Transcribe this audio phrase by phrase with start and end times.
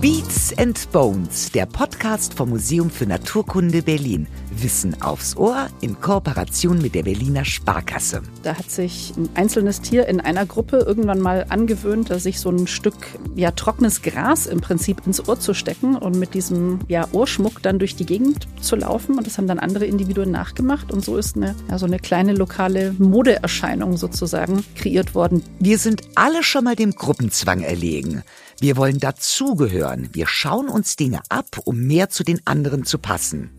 [0.00, 4.28] Beats and Bones, der Podcast vom Museum für Naturkunde Berlin.
[4.52, 8.22] Wissen aufs Ohr in Kooperation mit der Berliner Sparkasse.
[8.44, 12.68] Da hat sich ein einzelnes Tier in einer Gruppe irgendwann mal angewöhnt, sich so ein
[12.68, 12.94] Stück
[13.34, 17.80] ja, trockenes Gras im Prinzip ins Ohr zu stecken und mit diesem ja, Ohrschmuck dann
[17.80, 19.18] durch die Gegend zu laufen.
[19.18, 20.92] Und das haben dann andere Individuen nachgemacht.
[20.92, 25.42] Und so ist eine, ja, so eine kleine lokale Modeerscheinung sozusagen kreiert worden.
[25.58, 28.22] Wir sind alle schon mal dem Gruppenzwang erlegen.
[28.60, 30.08] Wir wollen dazugehören.
[30.12, 33.50] Wir schauen uns Dinge ab, um mehr zu den anderen zu passen.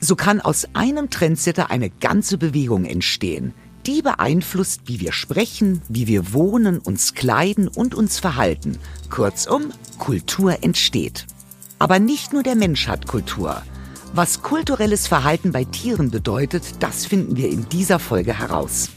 [0.00, 3.52] So kann aus einem Trendsetter eine ganze Bewegung entstehen.
[3.84, 8.78] Die beeinflusst, wie wir sprechen, wie wir wohnen, uns kleiden und uns verhalten.
[9.10, 11.26] Kurzum, Kultur entsteht.
[11.78, 13.62] Aber nicht nur der Mensch hat Kultur.
[14.14, 18.88] Was kulturelles Verhalten bei Tieren bedeutet, das finden wir in dieser Folge heraus.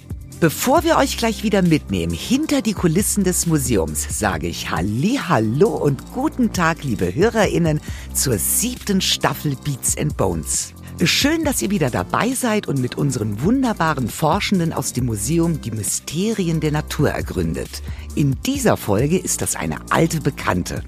[0.43, 5.69] Bevor wir euch gleich wieder mitnehmen hinter die Kulissen des Museums, sage ich Halli, Hallo
[5.69, 7.79] und guten Tag, liebe HörerInnen,
[8.13, 10.73] zur siebten Staffel Beats and Bones.
[11.05, 15.71] Schön, dass ihr wieder dabei seid und mit unseren wunderbaren Forschenden aus dem Museum die
[15.71, 17.81] Mysterien der Natur ergründet.
[18.15, 20.83] In dieser Folge ist das eine alte Bekannte.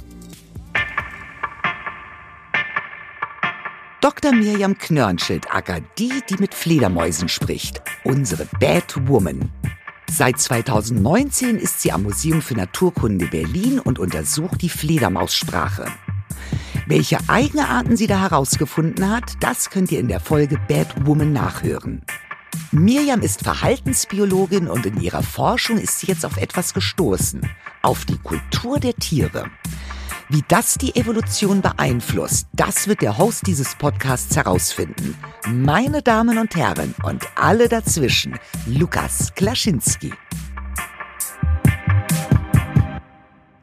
[4.05, 4.33] Dr.
[4.33, 7.81] Mirjam Knörnschildacker, die, die mit Fledermäusen spricht.
[8.03, 9.49] Unsere Bad Woman.
[10.07, 15.87] Seit 2019 ist sie am Museum für Naturkunde Berlin und untersucht die Fledermaussprache.
[16.85, 22.03] Welche Eigenarten sie da herausgefunden hat, das könnt ihr in der Folge Bad Woman nachhören.
[22.71, 27.41] Mirjam ist Verhaltensbiologin und in ihrer Forschung ist sie jetzt auf etwas gestoßen.
[27.81, 29.49] Auf die Kultur der Tiere.
[30.27, 35.15] Wie das die Evolution beeinflusst, das wird der Host dieses Podcasts herausfinden.
[35.47, 40.11] Meine Damen und Herren und alle dazwischen, Lukas Klaschinski.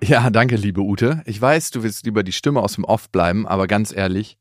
[0.05, 1.23] Ja, danke, liebe Ute.
[1.27, 4.39] Ich weiß, du willst lieber die Stimme aus dem Off bleiben, aber ganz ehrlich,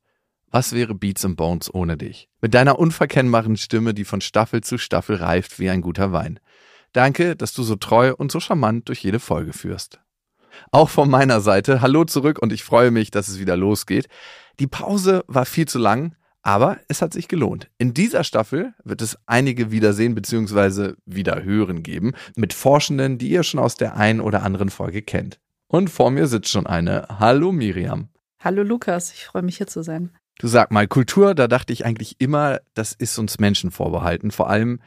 [0.51, 2.29] was wäre Beats and Bones ohne dich?
[2.39, 6.39] Mit deiner unverkennbaren Stimme, die von Staffel zu Staffel reift wie ein guter Wein.
[6.93, 9.99] Danke, dass du so treu und so charmant durch jede Folge führst.
[10.71, 14.07] Auch von meiner Seite, hallo zurück und ich freue mich, dass es wieder losgeht.
[14.59, 17.69] Die Pause war viel zu lang, aber es hat sich gelohnt.
[17.77, 20.93] In dieser Staffel wird es einige Wiedersehen bzw.
[21.05, 25.39] Wiederhören geben mit Forschenden, die ihr schon aus der einen oder anderen Folge kennt.
[25.67, 27.07] Und vor mir sitzt schon eine.
[27.19, 28.09] Hallo Miriam.
[28.39, 30.11] Hallo Lukas, ich freue mich hier zu sein.
[30.39, 34.31] Du sag mal, Kultur, da dachte ich eigentlich immer, das ist uns Menschen vorbehalten.
[34.31, 34.81] Vor allem,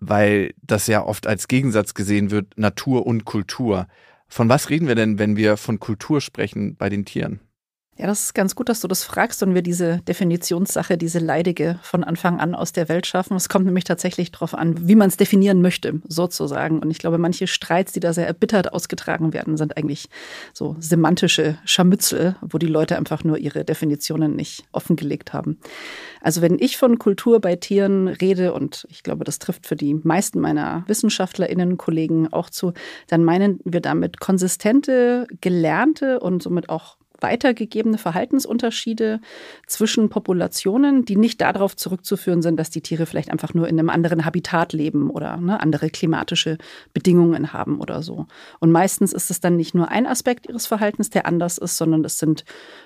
[0.00, 3.86] weil das ja oft als Gegensatz gesehen wird, Natur und Kultur.
[4.32, 7.40] Von was reden wir denn, wenn wir von Kultur sprechen bei den Tieren?
[7.98, 11.78] Ja, das ist ganz gut, dass du das fragst und wir diese Definitionssache, diese leidige
[11.82, 13.36] von Anfang an aus der Welt schaffen.
[13.36, 16.78] Es kommt nämlich tatsächlich darauf an, wie man es definieren möchte, sozusagen.
[16.78, 20.08] Und ich glaube, manche Streits, die da sehr erbittert ausgetragen werden, sind eigentlich
[20.54, 25.58] so semantische Scharmützel, wo die Leute einfach nur ihre Definitionen nicht offengelegt haben.
[26.22, 29.92] Also wenn ich von Kultur bei Tieren rede, und ich glaube, das trifft für die
[29.92, 32.72] meisten meiner WissenschaftlerInnen, Kollegen auch zu,
[33.08, 39.20] dann meinen wir damit konsistente, gelernte und somit auch weitergegebene Verhaltensunterschiede
[39.66, 43.90] zwischen Populationen, die nicht darauf zurückzuführen sind, dass die Tiere vielleicht einfach nur in einem
[43.90, 46.58] anderen Habitat leben oder ne, andere klimatische
[46.92, 48.26] Bedingungen haben oder so.
[48.60, 52.04] Und meistens ist es dann nicht nur ein Aspekt ihres Verhaltens, der anders ist, sondern
[52.04, 52.44] es sind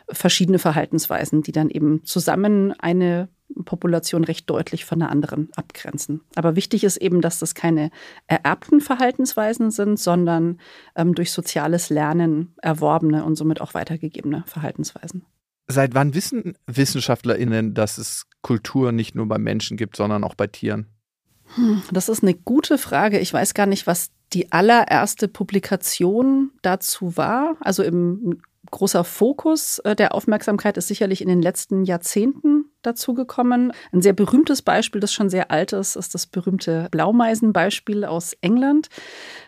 [0.08, 3.28] verschiedene Verhaltensweisen, die dann eben zusammen eine
[3.64, 6.20] Population recht deutlich von der anderen abgrenzen.
[6.34, 7.90] Aber wichtig ist eben, dass das keine
[8.26, 10.60] ererbten Verhaltensweisen sind, sondern
[10.94, 15.24] ähm, durch soziales Lernen erworbene und somit auch weitergegebene Verhaltensweisen.
[15.68, 20.46] Seit wann wissen WissenschaftlerInnen, dass es Kultur nicht nur bei Menschen gibt, sondern auch bei
[20.46, 20.86] Tieren?
[21.54, 23.18] Hm, das ist eine gute Frage.
[23.18, 27.56] Ich weiß gar nicht, was die allererste Publikation dazu war.
[27.60, 28.40] Also im
[28.70, 33.72] großer Fokus äh, der Aufmerksamkeit ist sicherlich in den letzten Jahrzehnten dazugekommen.
[33.92, 38.88] Ein sehr berühmtes Beispiel, das schon sehr alt ist, ist das berühmte Blaumeisenbeispiel aus England.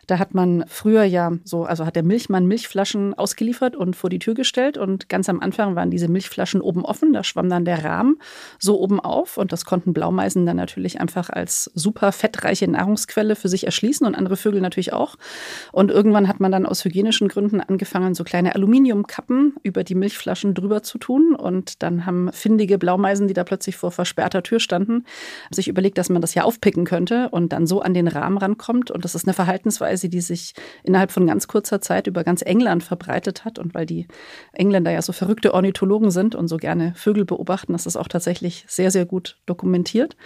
[0.08, 4.18] Da hat man früher ja so, also hat der Milchmann Milchflaschen ausgeliefert und vor die
[4.18, 4.78] Tür gestellt.
[4.78, 7.12] Und ganz am Anfang waren diese Milchflaschen oben offen.
[7.12, 8.18] Da schwamm dann der Rahmen
[8.58, 9.36] so oben auf.
[9.36, 14.14] Und das konnten Blaumeisen dann natürlich einfach als super fettreiche Nahrungsquelle für sich erschließen und
[14.14, 15.16] andere Vögel natürlich auch.
[15.72, 20.54] Und irgendwann hat man dann aus hygienischen Gründen angefangen, so kleine Aluminiumkappen über die Milchflaschen
[20.54, 21.34] drüber zu tun.
[21.34, 25.04] Und dann haben findige Blaumeisen die da plötzlich vor versperrter Tür standen,
[25.50, 28.90] sich überlegt, dass man das ja aufpicken könnte und dann so an den Rahmen rankommt.
[28.90, 32.82] Und das ist eine Verhaltensweise, die sich innerhalb von ganz kurzer Zeit über ganz England
[32.82, 33.58] verbreitet hat.
[33.58, 34.08] Und weil die
[34.52, 38.64] Engländer ja so verrückte Ornithologen sind und so gerne Vögel beobachten, das ist auch tatsächlich
[38.68, 40.16] sehr, sehr gut dokumentiert.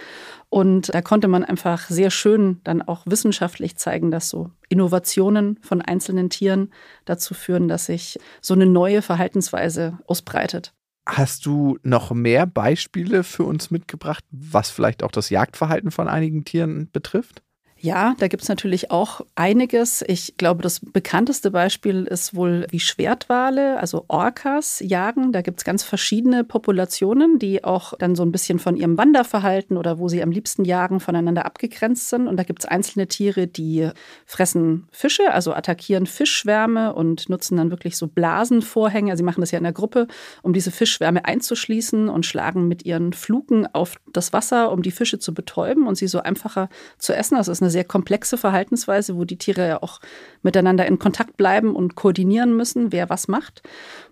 [0.49, 5.81] Und da konnte man einfach sehr schön dann auch wissenschaftlich zeigen, dass so Innovationen von
[5.81, 6.71] einzelnen Tieren
[7.05, 10.73] dazu führen, dass sich so eine neue Verhaltensweise ausbreitet.
[11.05, 16.45] Hast du noch mehr Beispiele für uns mitgebracht, was vielleicht auch das Jagdverhalten von einigen
[16.45, 17.43] Tieren betrifft?
[17.83, 20.05] Ja, da gibt es natürlich auch einiges.
[20.07, 25.33] Ich glaube, das bekannteste Beispiel ist wohl, wie Schwertwale, also Orcas, jagen.
[25.33, 29.75] Da gibt es ganz verschiedene Populationen, die auch dann so ein bisschen von ihrem Wanderverhalten
[29.75, 32.29] oder wo sie am liebsten jagen, voneinander abgegrenzt sind.
[32.29, 33.89] Und da gibt es einzelne Tiere, die
[34.25, 39.17] fressen Fische, also attackieren Fischschwärme und nutzen dann wirklich so Blasenvorhänge.
[39.17, 40.07] Sie machen das ja in der Gruppe,
[40.41, 45.19] um diese Fischschwärme einzuschließen und schlagen mit ihren Fluken auf das Wasser, um die Fische
[45.19, 47.35] zu betäuben und sie so einfacher zu essen.
[47.35, 49.99] Das ist eine sehr komplexe Verhaltensweise, wo die Tiere ja auch
[50.41, 53.61] miteinander in Kontakt bleiben und koordinieren müssen, wer was macht.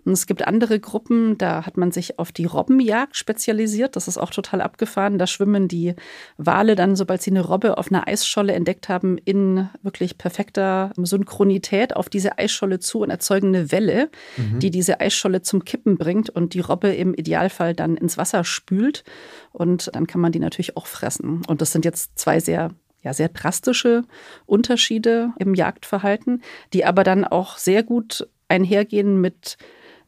[0.04, 3.96] Und es gibt andere Gruppen, da hat man sich auf die Robbenjagd spezialisiert.
[3.96, 5.18] Das ist auch total abgefahren.
[5.18, 5.94] Da schwimmen die
[6.36, 11.94] Wale dann, sobald sie eine Robbe auf einer Eisscholle entdeckt haben, in wirklich perfekter Synchronität
[11.96, 14.58] auf diese Eisscholle zu und erzeugen eine Welle, mhm.
[14.58, 19.04] die diese Eisscholle zum Kippen bringt und die Robbe im Idealfall dann ins Wasser spült.
[19.52, 21.42] Und dann kann man die natürlich auch fressen.
[21.46, 22.70] Und das sind jetzt zwei sehr
[23.02, 24.02] ja, sehr drastische
[24.46, 29.56] Unterschiede im Jagdverhalten, die aber dann auch sehr gut einhergehen mit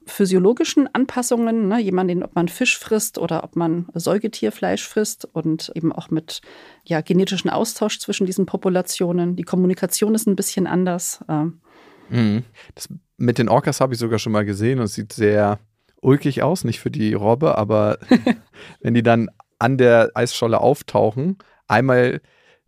[0.06, 5.92] physiologischen Anpassungen, ne, jemanden, ob man Fisch frisst oder ob man Säugetierfleisch frisst und eben
[5.92, 6.40] auch mit
[6.84, 9.36] ja, genetischen Austausch zwischen diesen Populationen.
[9.36, 11.24] Die Kommunikation ist ein bisschen anders.
[11.28, 11.60] Ähm.
[12.10, 12.44] Mhm.
[12.74, 15.58] Das mit den Orcas habe ich sogar schon mal gesehen und es sieht sehr
[16.02, 17.98] ulkig aus, nicht für die Robbe, aber
[18.80, 22.20] wenn die dann an der Eisscholle auftauchen, einmal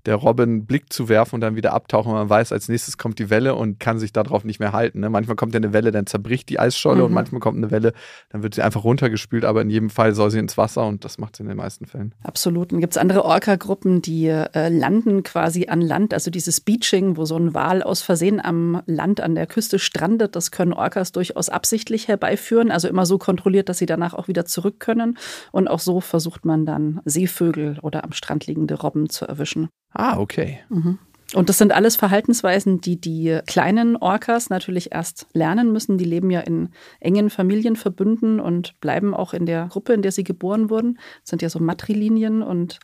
[0.07, 2.13] der Robin einen Blick zu werfen und dann wieder abtauchen.
[2.13, 5.01] Man weiß, als nächstes kommt die Welle und kann sich darauf nicht mehr halten.
[5.01, 5.11] Ne?
[5.11, 7.05] Manchmal kommt ja eine Welle, dann zerbricht die Eisscholle mhm.
[7.07, 7.93] und manchmal kommt eine Welle,
[8.31, 11.19] dann wird sie einfach runtergespült, aber in jedem Fall soll sie ins Wasser und das
[11.19, 12.15] macht sie in den meisten Fällen.
[12.23, 12.73] Absolut.
[12.73, 17.25] Und gibt es andere Orca-Gruppen, die äh, landen quasi an Land, also dieses Beaching, wo
[17.25, 21.49] so ein Wal aus Versehen am Land an der Küste strandet, das können Orcas durchaus
[21.49, 25.19] absichtlich herbeiführen, also immer so kontrolliert, dass sie danach auch wieder zurück können.
[25.53, 29.69] Und auch so versucht man dann Seevögel oder am Strand liegende Robben zu erwischen.
[29.97, 30.61] Ah, okay.
[30.69, 30.99] Mhm.
[31.35, 35.99] Und das sind alles Verhaltensweisen, die die kleinen Orcas natürlich erst lernen müssen.
[35.99, 36.69] Die leben ja in
[37.01, 40.99] engen Familienverbünden und bleiben auch in der Gruppe, in der sie geboren wurden.
[41.23, 42.79] Das sind ja so Matrilinien und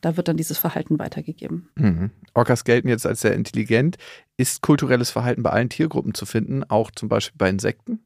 [0.00, 1.70] da wird dann dieses Verhalten weitergegeben.
[1.74, 2.10] Mhm.
[2.34, 3.96] Orcas gelten jetzt als sehr intelligent.
[4.36, 8.04] Ist kulturelles Verhalten bei allen Tiergruppen zu finden, auch zum Beispiel bei Insekten?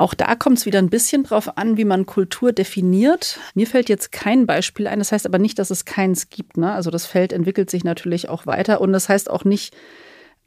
[0.00, 3.38] Auch da kommt es wieder ein bisschen drauf an, wie man Kultur definiert.
[3.54, 4.98] Mir fällt jetzt kein Beispiel ein.
[4.98, 6.56] Das heißt aber nicht, dass es keins gibt.
[6.56, 6.72] Ne?
[6.72, 8.80] Also das Feld entwickelt sich natürlich auch weiter.
[8.80, 9.76] Und das heißt auch nicht,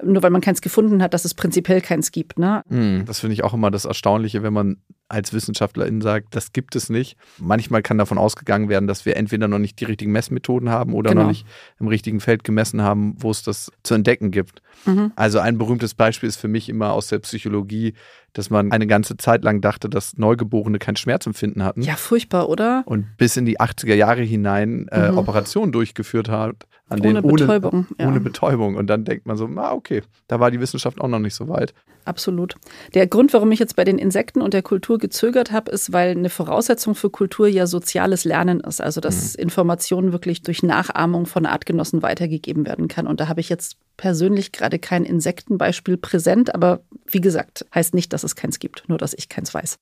[0.01, 2.39] nur weil man keins gefunden hat, dass es prinzipiell keins gibt.
[2.39, 2.63] Ne?
[2.67, 4.77] Hm, das finde ich auch immer das Erstaunliche, wenn man
[5.13, 7.18] als Wissenschaftlerin sagt, das gibt es nicht.
[7.38, 11.12] Manchmal kann davon ausgegangen werden, dass wir entweder noch nicht die richtigen Messmethoden haben oder
[11.12, 11.21] genau.
[11.24, 11.45] noch nicht
[11.80, 14.62] im richtigen Feld gemessen haben, wo es das zu entdecken gibt.
[14.86, 15.12] Mhm.
[15.15, 17.94] Also ein berühmtes Beispiel ist für mich immer aus der Psychologie
[18.33, 21.83] dass man eine ganze Zeit lang dachte, dass Neugeborene kein Schmerzempfinden hatten.
[21.83, 22.83] Ja, furchtbar, oder?
[22.86, 25.19] Und bis in die 80er Jahre hinein äh, mhm.
[25.19, 26.65] Operationen durchgeführt hat.
[26.89, 27.74] An ohne denen, Betäubung.
[27.74, 28.07] Ohne, ja.
[28.07, 28.75] ohne Betäubung.
[28.75, 31.48] Und dann denkt man so, ah, okay, da war die Wissenschaft auch noch nicht so
[31.48, 31.74] weit.
[32.06, 32.56] Absolut.
[32.94, 36.11] Der Grund, warum ich jetzt bei den Insekten und der Kultur gezögert habe, ist, weil
[36.11, 38.79] eine Voraussetzung für Kultur ja soziales Lernen ist.
[38.79, 39.44] Also, dass mhm.
[39.44, 43.05] Informationen wirklich durch Nachahmung von Artgenossen weitergegeben werden kann.
[43.05, 48.13] Und da habe ich jetzt persönlich gerade kein Insektenbeispiel präsent, aber wie gesagt, heißt nicht,
[48.13, 49.77] dass es keins gibt, nur dass ich keins weiß.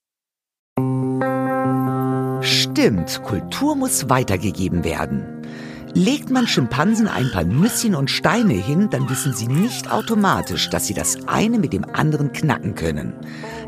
[2.43, 5.45] Stimmt, Kultur muss weitergegeben werden.
[5.93, 10.87] Legt man Schimpansen ein paar Nüsschen und Steine hin, dann wissen sie nicht automatisch, dass
[10.87, 13.13] sie das eine mit dem anderen knacken können.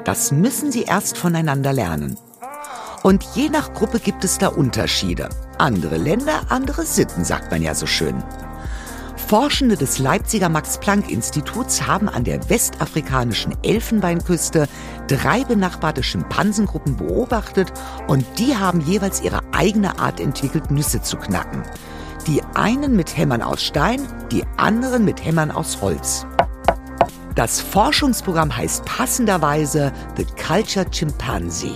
[0.05, 2.17] Das müssen sie erst voneinander lernen.
[3.03, 5.29] Und je nach Gruppe gibt es da Unterschiede.
[5.57, 8.23] Andere Länder, andere Sitten, sagt man ja so schön.
[9.27, 14.67] Forschende des Leipziger Max-Planck-Instituts haben an der westafrikanischen Elfenbeinküste
[15.07, 17.71] drei benachbarte Schimpansengruppen beobachtet
[18.07, 21.63] und die haben jeweils ihre eigene Art entwickelt, Nüsse zu knacken.
[22.27, 26.25] Die einen mit Hämmern aus Stein, die anderen mit Hämmern aus Holz.
[27.35, 31.73] Das Forschungsprogramm heißt passenderweise The Culture Chimpanzee.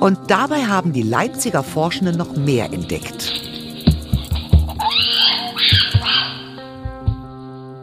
[0.00, 3.32] Und dabei haben die Leipziger Forschenden noch mehr entdeckt.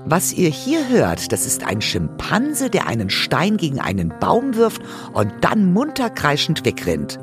[0.05, 4.81] Was ihr hier hört, das ist ein Schimpanse, der einen Stein gegen einen Baum wirft
[5.13, 7.19] und dann munter kreischend wegrennt.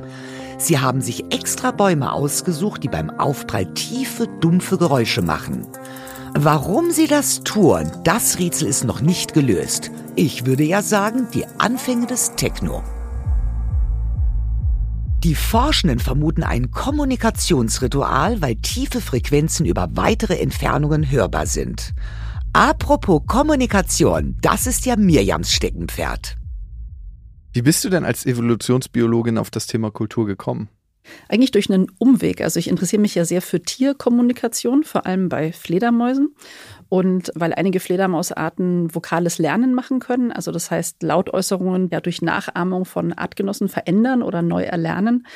[0.56, 5.66] Sie haben sich extra Bäume ausgesucht, die beim Aufprall tiefe, dumpfe Geräusche machen.
[6.38, 9.90] Warum sie das tun, das Rätsel ist noch nicht gelöst.
[10.16, 12.84] Ich würde ja sagen, die Anfänge des Techno.
[15.24, 21.94] Die Forschenden vermuten ein Kommunikationsritual, weil tiefe Frequenzen über weitere Entfernungen hörbar sind.
[22.52, 26.36] Apropos Kommunikation, das ist ja Mirjams Steckenpferd.
[27.54, 30.68] Wie bist du denn als Evolutionsbiologin auf das Thema Kultur gekommen?
[31.28, 32.40] Eigentlich durch einen Umweg.
[32.40, 36.34] Also ich interessiere mich ja sehr für Tierkommunikation, vor allem bei Fledermäusen.
[36.88, 42.84] Und weil einige Fledermausarten vokales Lernen machen können, also das heißt Lautäußerungen ja durch Nachahmung
[42.84, 45.26] von Artgenossen verändern oder neu erlernen,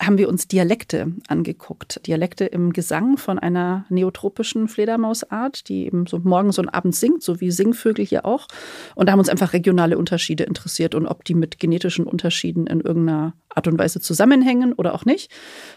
[0.00, 2.06] haben wir uns Dialekte angeguckt.
[2.06, 7.38] Dialekte im Gesang von einer neotropischen Fledermausart, die eben so morgens und abends singt, so
[7.38, 8.48] wie Singvögel hier auch.
[8.94, 12.80] Und da haben uns einfach regionale Unterschiede interessiert und ob die mit genetischen Unterschieden in
[12.80, 15.30] irgendeiner Art und Weise zusammenhängen oder auch nicht.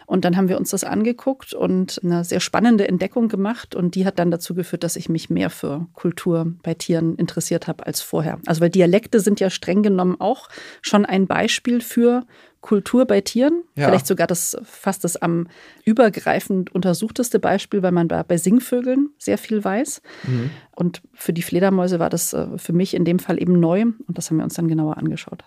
[0.06, 3.74] Und dann haben wir uns das angeguckt und eine sehr spannende Entdeckung gemacht.
[3.74, 7.66] Und die hat dann dazu geführt, dass ich mich mehr für Kultur bei Tieren interessiert
[7.68, 8.38] habe als vorher.
[8.46, 10.48] Also weil Dialekte sind ja streng genommen auch
[10.82, 12.24] schon ein Beispiel für
[12.60, 13.62] Kultur bei Tieren.
[13.76, 13.86] Ja.
[13.86, 15.46] Vielleicht sogar das fast das am
[15.84, 20.02] übergreifend untersuchteste Beispiel, weil man bei Singvögeln sehr viel weiß.
[20.24, 20.50] Mhm.
[20.74, 24.18] Und für die Fledermäuse war das äh, für mich in dem Fall eben neu und
[24.18, 25.44] das haben wir uns dann genauer angeschaut.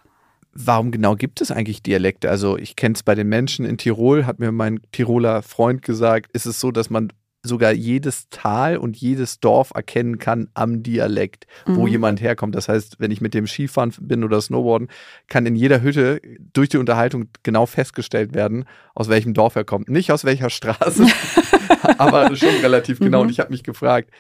[0.54, 2.30] Warum genau gibt es eigentlich Dialekte?
[2.30, 6.32] Also ich kenne es bei den Menschen in Tirol, hat mir mein Tiroler Freund gesagt,
[6.34, 11.48] ist es so, dass man sogar jedes Tal und jedes Dorf erkennen kann am Dialekt,
[11.66, 11.88] wo mhm.
[11.88, 12.54] jemand herkommt.
[12.54, 14.90] Das heißt, wenn ich mit dem Skifahren bin oder Snowboarden,
[15.28, 16.22] kann in jeder Hütte
[16.54, 19.90] durch die Unterhaltung genau festgestellt werden, aus welchem Dorf er kommt.
[19.90, 21.08] Nicht aus welcher Straße,
[21.98, 23.20] aber schon relativ genau.
[23.20, 23.24] Mhm.
[23.24, 24.12] Und ich habe mich gefragt,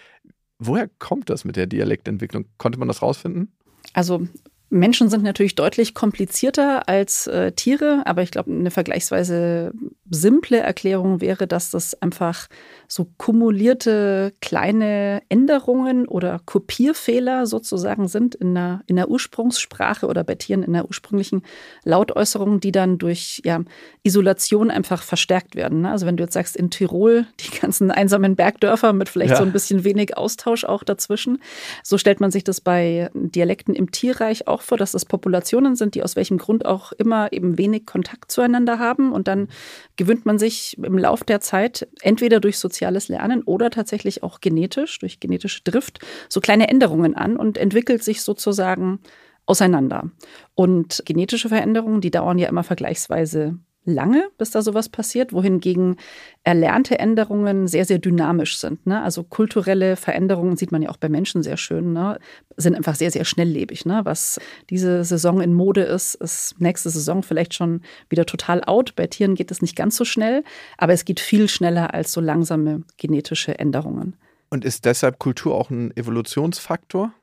[0.58, 2.46] woher kommt das mit der Dialektentwicklung?
[2.58, 3.52] Konnte man das rausfinden?
[3.94, 4.28] Also
[4.74, 9.74] Menschen sind natürlich deutlich komplizierter als äh, Tiere, aber ich glaube, eine vergleichsweise
[10.10, 12.48] simple Erklärung wäre, dass das einfach
[12.88, 20.36] so kumulierte kleine Änderungen oder Kopierfehler sozusagen sind in der, in der Ursprungssprache oder bei
[20.36, 21.44] Tieren in der ursprünglichen
[21.84, 23.62] Lautäußerung, die dann durch ja,
[24.04, 25.82] Isolation einfach verstärkt werden.
[25.82, 25.92] Ne?
[25.92, 29.38] Also wenn du jetzt sagst, in Tirol die ganzen einsamen Bergdörfer mit vielleicht ja.
[29.38, 31.42] so ein bisschen wenig Austausch auch dazwischen,
[31.84, 35.96] so stellt man sich das bei Dialekten im Tierreich auch vor, dass das Populationen sind,
[35.96, 39.48] die aus welchem Grund auch immer eben wenig Kontakt zueinander haben und dann
[39.96, 44.39] gewöhnt man sich im Lauf der Zeit entweder durch soziale soziales Lernen oder tatsächlich auch
[44.39, 46.00] genetisch, durch genetische Drift,
[46.30, 49.00] so kleine Änderungen an und entwickelt sich sozusagen
[49.46, 50.10] auseinander.
[50.56, 55.96] Und genetische Veränderungen, die dauern ja immer vergleichsweise lange, bis da sowas passiert, wohingegen
[56.44, 58.86] erlernte Änderungen sehr, sehr dynamisch sind.
[58.86, 59.02] Ne?
[59.02, 62.20] Also kulturelle Veränderungen sieht man ja auch bei Menschen sehr schön, ne?
[62.58, 63.86] sind einfach sehr, sehr schnelllebig.
[63.86, 64.02] Ne?
[64.04, 68.96] Was diese Saison in Mode ist, ist nächste Saison vielleicht schon wieder total out.
[68.96, 70.44] Bei Tieren geht es nicht ganz so schnell,
[70.78, 74.16] aber es geht viel schneller als so langsame genetische Änderungen.
[74.53, 77.13] Und ist deshalb Kultur auch ein Evolutionsfaktor?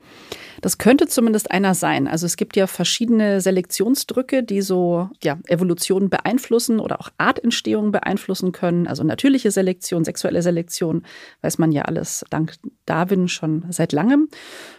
[0.63, 2.09] Das könnte zumindest einer sein.
[2.09, 8.53] Also es gibt ja verschiedene Selektionsdrücke, die so ja, Evolution beeinflussen oder auch Artentstehung beeinflussen
[8.53, 8.87] können.
[8.87, 11.05] Also natürliche Selektion, sexuelle Selektion,
[11.43, 12.55] weiß man ja alles dank
[12.87, 14.31] Darwin schon seit langem.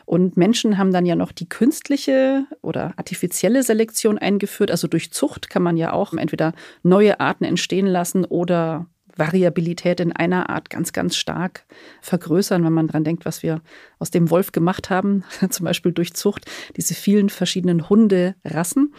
[0.05, 4.71] Und Menschen haben dann ja noch die künstliche oder artifizielle Selektion eingeführt.
[4.71, 8.87] Also durch Zucht kann man ja auch entweder neue Arten entstehen lassen oder
[9.19, 11.65] Variabilität in einer Art ganz, ganz stark
[12.01, 13.61] vergrößern, wenn man dran denkt, was wir
[13.99, 18.93] aus dem Wolf gemacht haben, zum Beispiel durch Zucht, diese vielen verschiedenen Hunderassen.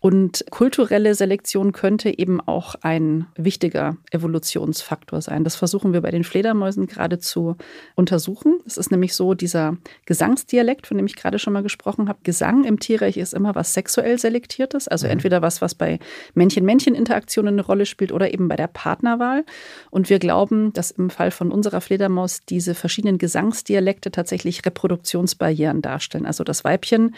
[0.00, 5.44] Und kulturelle Selektion könnte eben auch ein wichtiger Evolutionsfaktor sein.
[5.44, 7.56] Das versuchen wir bei den Fledermäusen gerade zu
[7.96, 8.60] untersuchen.
[8.66, 9.76] Es ist nämlich so, dieser
[10.06, 13.74] Gesangsdialekt, von dem ich gerade schon mal gesprochen habe, Gesang im Tierreich ist immer was
[13.74, 15.12] sexuell selektiertes, also mhm.
[15.12, 15.98] entweder was, was bei
[16.32, 19.44] Männchen-Männchen-Interaktionen eine Rolle spielt oder eben bei der Partnerwahl.
[19.90, 26.24] Und wir glauben, dass im Fall von unserer Fledermaus diese verschiedenen Gesangsdialekte tatsächlich Reproduktionsbarrieren darstellen.
[26.24, 27.14] Also das Weibchen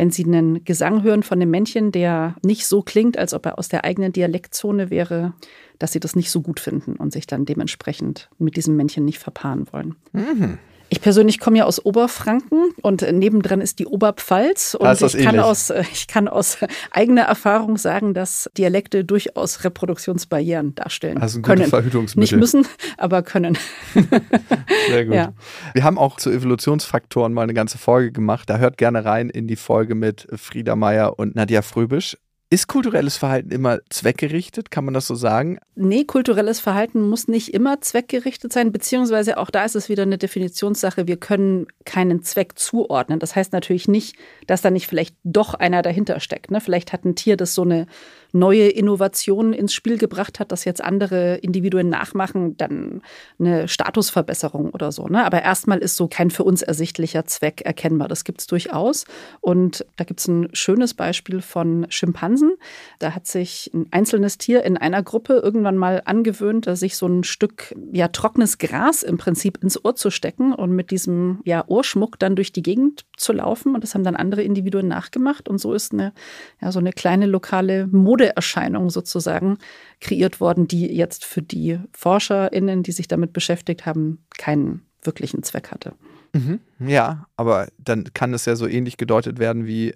[0.00, 3.58] wenn Sie einen Gesang hören von einem Männchen, der nicht so klingt, als ob er
[3.58, 5.34] aus der eigenen Dialektzone wäre,
[5.78, 9.18] dass Sie das nicht so gut finden und sich dann dementsprechend mit diesem Männchen nicht
[9.18, 9.96] verpaaren wollen.
[10.12, 10.56] Mhm.
[10.92, 14.74] Ich persönlich komme ja aus Oberfranken und nebendran ist die Oberpfalz.
[14.74, 16.58] Und ich kann, aus, äh, ich kann aus
[16.90, 21.18] eigener Erfahrung sagen, dass Dialekte durchaus Reproduktionsbarrieren darstellen.
[21.18, 22.38] Also ein gutes Verhütungsmittel.
[22.38, 22.66] Nicht müssen,
[22.98, 23.56] aber können.
[24.88, 25.14] Sehr gut.
[25.14, 25.32] Ja.
[25.74, 28.50] Wir haben auch zu Evolutionsfaktoren mal eine ganze Folge gemacht.
[28.50, 32.16] Da hört gerne rein in die Folge mit Frieda Meier und Nadja Fröbisch.
[32.52, 34.72] Ist kulturelles Verhalten immer zweckgerichtet?
[34.72, 35.60] Kann man das so sagen?
[35.76, 40.18] Nee, kulturelles Verhalten muss nicht immer zweckgerichtet sein, beziehungsweise auch da ist es wieder eine
[40.18, 41.06] Definitionssache.
[41.06, 43.20] Wir können keinen Zweck zuordnen.
[43.20, 44.16] Das heißt natürlich nicht,
[44.48, 46.50] dass da nicht vielleicht doch einer dahinter steckt.
[46.50, 46.60] Ne?
[46.60, 47.86] Vielleicht hat ein Tier, das so eine
[48.32, 53.02] neue Innovationen ins Spiel gebracht hat, dass jetzt andere Individuen nachmachen, dann
[53.38, 55.06] eine Statusverbesserung oder so.
[55.06, 55.24] Ne?
[55.24, 58.08] Aber erstmal ist so kein für uns ersichtlicher Zweck erkennbar.
[58.08, 59.04] Das gibt es durchaus.
[59.40, 62.52] Und da gibt es ein schönes Beispiel von Schimpansen.
[62.98, 67.24] Da hat sich ein einzelnes Tier in einer Gruppe irgendwann mal angewöhnt, sich so ein
[67.24, 72.18] Stück ja, trockenes Gras im Prinzip ins Ohr zu stecken und mit diesem ja, Ohrschmuck
[72.18, 73.74] dann durch die Gegend zu laufen.
[73.74, 75.48] Und das haben dann andere Individuen nachgemacht.
[75.48, 76.12] Und so ist eine,
[76.60, 77.86] ja, so eine kleine lokale
[78.20, 79.58] Modeerscheinung sozusagen
[80.00, 85.70] kreiert worden, die jetzt für die ForscherInnen, die sich damit beschäftigt haben, keinen wirklichen Zweck
[85.70, 85.94] hatte.
[86.32, 89.94] Mhm, ja, aber dann kann es ja so ähnlich gedeutet werden wie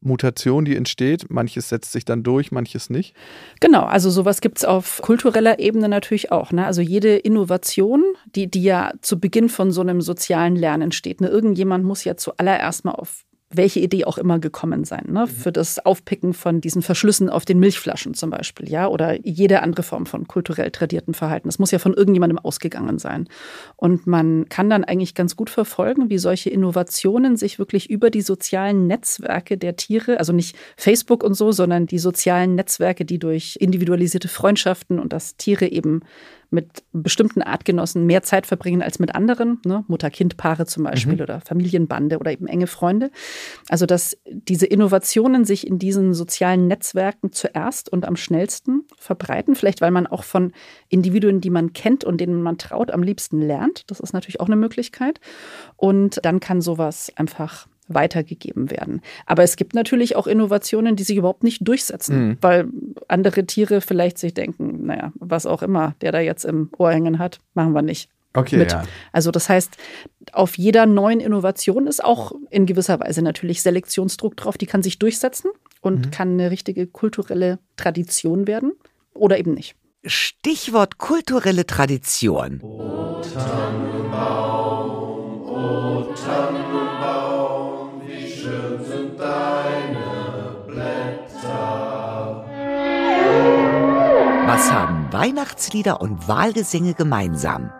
[0.00, 1.30] Mutation, die entsteht.
[1.30, 3.14] Manches setzt sich dann durch, manches nicht.
[3.60, 6.52] Genau, also sowas gibt es auf kultureller Ebene natürlich auch.
[6.52, 6.66] Ne?
[6.66, 8.02] Also jede Innovation,
[8.34, 11.20] die, die ja zu Beginn von so einem sozialen Lernen steht.
[11.20, 11.28] Ne?
[11.28, 15.06] Irgendjemand muss ja zuallererst mal auf welche Idee auch immer gekommen sein.
[15.08, 15.22] Ne?
[15.22, 15.26] Mhm.
[15.26, 19.82] Für das Aufpicken von diesen Verschlüssen auf den Milchflaschen zum Beispiel, ja, oder jede andere
[19.82, 21.48] Form von kulturell tradierten Verhalten.
[21.48, 23.28] Das muss ja von irgendjemandem ausgegangen sein.
[23.76, 28.22] Und man kann dann eigentlich ganz gut verfolgen, wie solche Innovationen sich wirklich über die
[28.22, 33.56] sozialen Netzwerke der Tiere, also nicht Facebook und so, sondern die sozialen Netzwerke, die durch
[33.60, 36.00] individualisierte Freundschaften und dass Tiere eben
[36.52, 39.84] mit bestimmten Artgenossen mehr Zeit verbringen als mit anderen, ne?
[39.88, 41.20] Mutter-Kind-Paare zum Beispiel mhm.
[41.22, 43.10] oder Familienbande oder eben enge Freunde.
[43.68, 49.80] Also dass diese Innovationen sich in diesen sozialen Netzwerken zuerst und am schnellsten verbreiten, vielleicht
[49.80, 50.52] weil man auch von
[50.88, 53.90] Individuen, die man kennt und denen man traut, am liebsten lernt.
[53.90, 55.20] Das ist natürlich auch eine Möglichkeit.
[55.76, 59.00] Und dann kann sowas einfach weitergegeben werden.
[59.26, 62.38] Aber es gibt natürlich auch Innovationen, die sich überhaupt nicht durchsetzen, mhm.
[62.40, 62.68] weil
[63.08, 67.18] andere Tiere vielleicht sich denken, naja, was auch immer der da jetzt im Ohr hängen
[67.18, 68.08] hat, machen wir nicht.
[68.34, 68.72] Okay, mit.
[68.72, 68.84] Ja.
[69.12, 69.76] Also das heißt,
[70.32, 74.98] auf jeder neuen Innovation ist auch in gewisser Weise natürlich Selektionsdruck drauf, die kann sich
[74.98, 76.10] durchsetzen und mhm.
[76.10, 78.72] kann eine richtige kulturelle Tradition werden
[79.12, 79.76] oder eben nicht.
[80.04, 82.60] Stichwort kulturelle Tradition.
[82.62, 84.10] O Tannenbaum,
[85.46, 86.51] o Tannenbaum.
[94.62, 97.72] Was haben Weihnachtslieder und Wahlgesänge gemeinsam?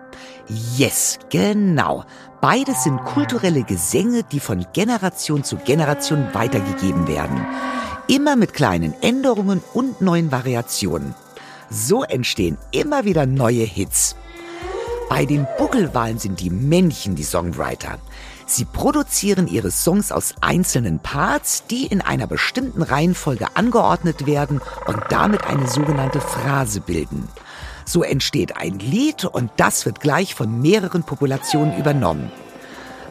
[0.77, 2.03] Yes, genau.
[2.41, 7.47] Beides sind kulturelle Gesänge, die von Generation zu Generation weitergegeben werden.
[8.09, 11.15] Immer mit kleinen Änderungen und neuen Variationen.
[11.71, 14.17] So entstehen immer wieder neue Hits.
[15.09, 18.01] Bei den Buckelwahlen sind die Männchen die Songwriter.
[18.55, 24.99] Sie produzieren ihre Songs aus einzelnen Parts, die in einer bestimmten Reihenfolge angeordnet werden und
[25.09, 27.29] damit eine sogenannte Phrase bilden.
[27.87, 32.31] So entsteht ein Lied und das wird gleich von mehreren Populationen übernommen.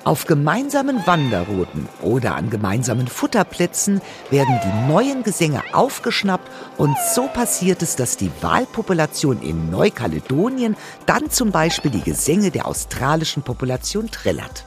[0.04, 4.00] Auf gemeinsamen Wanderrouten oder an gemeinsamen Futterplätzen
[4.30, 10.78] werden die neuen Gesänge aufgeschnappt und so passiert es, dass die Wahlpopulation in Neukaledonien
[11.08, 14.66] dann zum Beispiel die Gesänge der australischen Population trillert.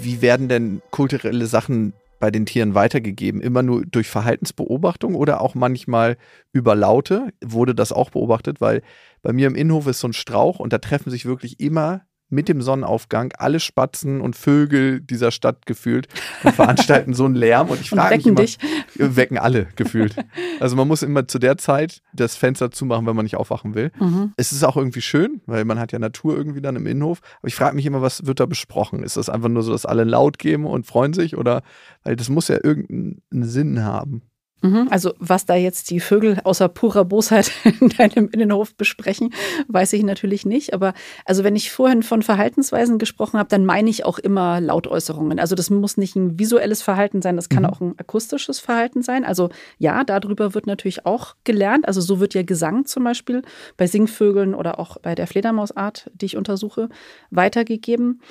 [0.00, 3.40] Wie werden denn kulturelle Sachen bei den Tieren weitergegeben?
[3.40, 6.16] Immer nur durch Verhaltensbeobachtung oder auch manchmal
[6.52, 7.32] über Laute?
[7.44, 8.60] Wurde das auch beobachtet?
[8.60, 8.82] Weil
[9.22, 12.48] bei mir im Innenhof ist so ein Strauch und da treffen sich wirklich immer mit
[12.48, 16.08] dem Sonnenaufgang alle Spatzen und Vögel dieser Stadt gefühlt
[16.42, 17.68] und veranstalten so einen Lärm.
[17.68, 18.58] Und ich frage mich immer, dich.
[18.96, 20.16] wecken alle gefühlt.
[20.60, 23.92] Also man muss immer zu der Zeit das Fenster zumachen, wenn man nicht aufwachen will.
[23.98, 24.32] Mhm.
[24.36, 27.20] Es ist auch irgendwie schön, weil man hat ja Natur irgendwie dann im Innenhof.
[27.38, 29.02] Aber ich frage mich immer, was wird da besprochen?
[29.02, 31.36] Ist das einfach nur so, dass alle laut geben und freuen sich?
[31.36, 31.62] Oder,
[32.02, 34.22] weil das muss ja irgendeinen Sinn haben.
[34.64, 34.88] Mhm.
[34.90, 39.34] Also was da jetzt die Vögel außer purer Bosheit in deinem Innenhof besprechen,
[39.68, 40.72] weiß ich natürlich nicht.
[40.72, 40.94] Aber
[41.26, 45.38] also wenn ich vorhin von Verhaltensweisen gesprochen habe, dann meine ich auch immer Lautäußerungen.
[45.38, 47.68] Also das muss nicht ein visuelles Verhalten sein, das kann mhm.
[47.68, 49.26] auch ein akustisches Verhalten sein.
[49.26, 51.86] Also ja, darüber wird natürlich auch gelernt.
[51.86, 53.42] Also so wird ja Gesang zum Beispiel
[53.76, 56.88] bei Singvögeln oder auch bei der Fledermausart, die ich untersuche,
[57.30, 58.22] weitergegeben.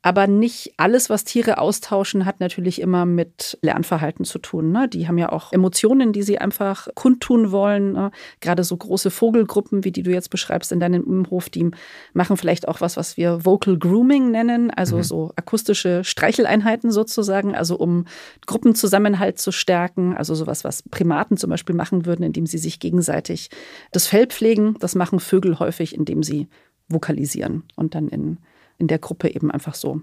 [0.00, 4.70] Aber nicht alles, was Tiere austauschen, hat natürlich immer mit Lernverhalten zu tun.
[4.70, 4.88] Ne?
[4.88, 7.94] Die haben ja auch Emotionen, die sie einfach kundtun wollen.
[7.94, 8.12] Ne?
[8.40, 11.72] Gerade so große Vogelgruppen, wie die du jetzt beschreibst in deinem Umhof, die
[12.12, 15.02] machen vielleicht auch was, was wir Vocal Grooming nennen, also mhm.
[15.02, 18.04] so akustische Streicheleinheiten sozusagen, also um
[18.46, 20.16] Gruppenzusammenhalt zu stärken.
[20.16, 23.50] Also sowas, was Primaten zum Beispiel machen würden, indem sie sich gegenseitig
[23.90, 24.76] das Fell pflegen.
[24.78, 26.46] Das machen Vögel häufig, indem sie
[26.88, 28.38] vokalisieren und dann in
[28.78, 30.02] in der Gruppe eben einfach so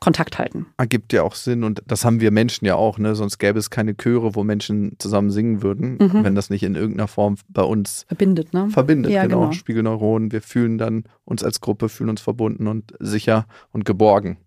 [0.00, 0.66] Kontakt halten.
[0.76, 3.14] Ergibt ja auch Sinn und das haben wir Menschen ja auch, ne?
[3.14, 6.24] Sonst gäbe es keine Chöre, wo Menschen zusammen singen würden, mhm.
[6.24, 8.68] wenn das nicht in irgendeiner Form bei uns verbindet, ne?
[8.70, 9.40] Verbindet, ja, genau.
[9.40, 9.52] genau.
[9.52, 10.30] Spiegelneuronen.
[10.30, 14.38] Wir fühlen dann uns als Gruppe, fühlen uns verbunden und sicher und geborgen.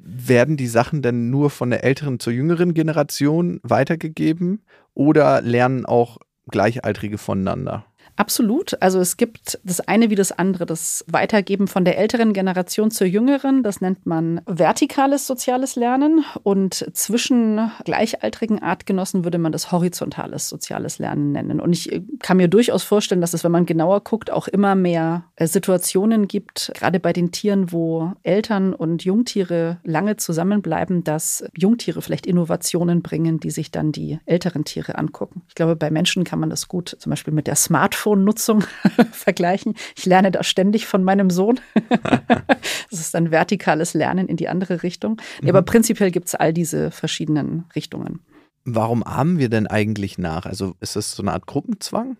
[0.00, 4.62] Werden die Sachen denn nur von der älteren zur jüngeren Generation weitergegeben
[4.94, 6.18] oder lernen auch
[6.50, 7.86] Gleichaltrige voneinander?
[8.18, 8.82] Absolut.
[8.82, 10.66] Also es gibt das eine wie das andere.
[10.66, 16.24] Das Weitergeben von der älteren Generation zur jüngeren, das nennt man vertikales soziales Lernen.
[16.42, 21.60] Und zwischen gleichaltrigen Artgenossen würde man das horizontales soziales Lernen nennen.
[21.60, 25.22] Und ich kann mir durchaus vorstellen, dass es, wenn man genauer guckt, auch immer mehr
[25.36, 32.02] äh, Situationen gibt, gerade bei den Tieren, wo Eltern und Jungtiere lange zusammenbleiben, dass Jungtiere
[32.02, 35.42] vielleicht Innovationen bringen, die sich dann die älteren Tiere angucken.
[35.46, 38.64] Ich glaube, bei Menschen kann man das gut zum Beispiel mit der Smartphone Smartphone-Nutzung
[39.12, 39.74] vergleichen.
[39.96, 41.60] Ich lerne da ständig von meinem Sohn.
[42.90, 45.20] das ist ein vertikales Lernen in die andere Richtung.
[45.42, 45.48] Mhm.
[45.48, 48.20] Aber prinzipiell gibt es all diese verschiedenen Richtungen.
[48.64, 50.46] Warum ahmen wir denn eigentlich nach?
[50.46, 52.16] Also ist das so eine Art Gruppenzwang?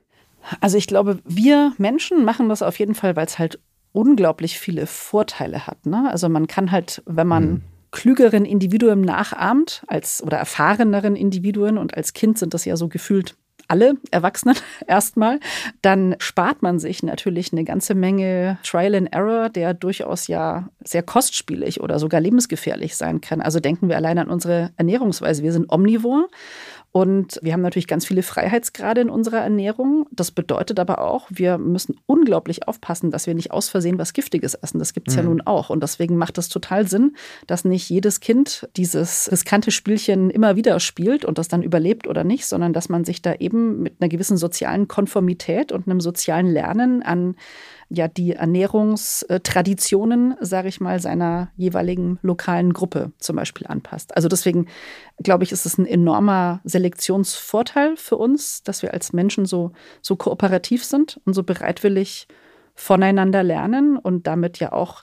[0.60, 3.58] Also ich glaube, wir Menschen machen das auf jeden Fall, weil es halt
[3.92, 5.84] unglaublich viele Vorteile hat.
[5.84, 6.08] Ne?
[6.10, 7.62] Also man kann halt, wenn man mhm.
[7.90, 13.36] klügeren Individuen nachahmt als oder erfahreneren Individuen und als Kind sind das ja so gefühlt
[13.68, 15.40] alle Erwachsenen erstmal,
[15.82, 21.02] dann spart man sich natürlich eine ganze Menge Trial and Error, der durchaus ja sehr
[21.02, 23.40] kostspielig oder sogar lebensgefährlich sein kann.
[23.40, 25.42] Also denken wir allein an unsere Ernährungsweise.
[25.42, 26.28] Wir sind omnivor
[26.90, 30.06] und wir haben natürlich ganz viele Freiheitsgrade in unserer Ernährung.
[30.10, 34.54] Das bedeutet aber auch, wir müssen unglaublich aufpassen, dass wir nicht aus Versehen was Giftiges
[34.54, 34.78] essen.
[34.78, 35.18] Das gibt es mhm.
[35.18, 35.68] ja nun auch.
[35.68, 37.14] Und deswegen macht es total Sinn,
[37.46, 42.24] dass nicht jedes Kind dieses riskante Spielchen immer wieder spielt und das dann überlebt oder
[42.24, 46.46] nicht, sondern dass man sich da eben mit einer gewissen sozialen Konformität und einem sozialen
[46.46, 47.36] Lernen an
[47.88, 54.16] ja die Ernährungstraditionen, sage ich mal, seiner jeweiligen lokalen Gruppe zum Beispiel anpasst.
[54.16, 54.66] Also deswegen
[55.22, 59.72] glaube ich, ist es ein enormer Selektionsvorteil für uns, dass wir als Menschen so,
[60.02, 62.28] so kooperativ sind und so bereitwillig
[62.74, 65.02] voneinander lernen und damit ja auch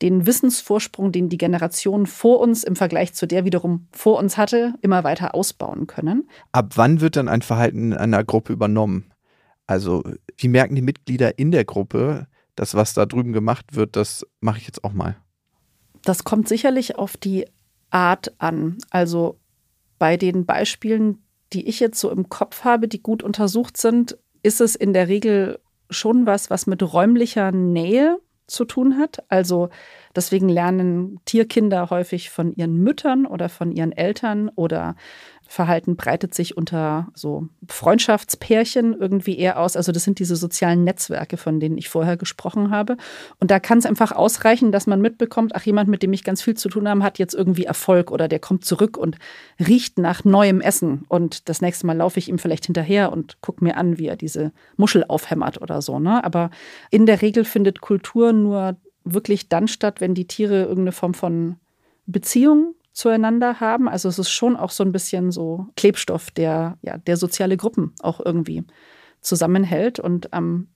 [0.00, 4.74] den Wissensvorsprung, den die Generation vor uns im Vergleich zu der wiederum vor uns hatte,
[4.80, 6.28] immer weiter ausbauen können.
[6.50, 9.11] Ab wann wird dann ein Verhalten in einer Gruppe übernommen?
[9.72, 10.04] Also,
[10.36, 14.58] wie merken die Mitglieder in der Gruppe, das, was da drüben gemacht wird, das mache
[14.58, 15.16] ich jetzt auch mal?
[16.04, 17.46] Das kommt sicherlich auf die
[17.88, 18.76] Art an.
[18.90, 19.40] Also
[19.98, 24.60] bei den Beispielen, die ich jetzt so im Kopf habe, die gut untersucht sind, ist
[24.60, 25.58] es in der Regel
[25.88, 29.24] schon was, was mit räumlicher Nähe zu tun hat.
[29.30, 29.70] Also
[30.14, 34.96] deswegen lernen Tierkinder häufig von ihren Müttern oder von ihren Eltern oder
[35.52, 39.76] Verhalten breitet sich unter so Freundschaftspärchen irgendwie eher aus.
[39.76, 42.96] Also das sind diese sozialen Netzwerke, von denen ich vorher gesprochen habe.
[43.38, 46.40] Und da kann es einfach ausreichen, dass man mitbekommt, ach, jemand, mit dem ich ganz
[46.40, 49.18] viel zu tun habe, hat jetzt irgendwie Erfolg oder der kommt zurück und
[49.60, 51.04] riecht nach neuem Essen.
[51.08, 54.16] Und das nächste Mal laufe ich ihm vielleicht hinterher und gucke mir an, wie er
[54.16, 55.98] diese Muschel aufhämmert oder so.
[55.98, 56.24] Ne?
[56.24, 56.48] Aber
[56.90, 61.56] in der Regel findet Kultur nur wirklich dann statt, wenn die Tiere irgendeine Form von
[62.06, 63.88] Beziehung zueinander haben.
[63.88, 67.94] Also es ist schon auch so ein bisschen so Klebstoff, der, ja, der soziale Gruppen
[68.00, 68.64] auch irgendwie
[69.20, 69.98] zusammenhält.
[69.98, 70.68] Und am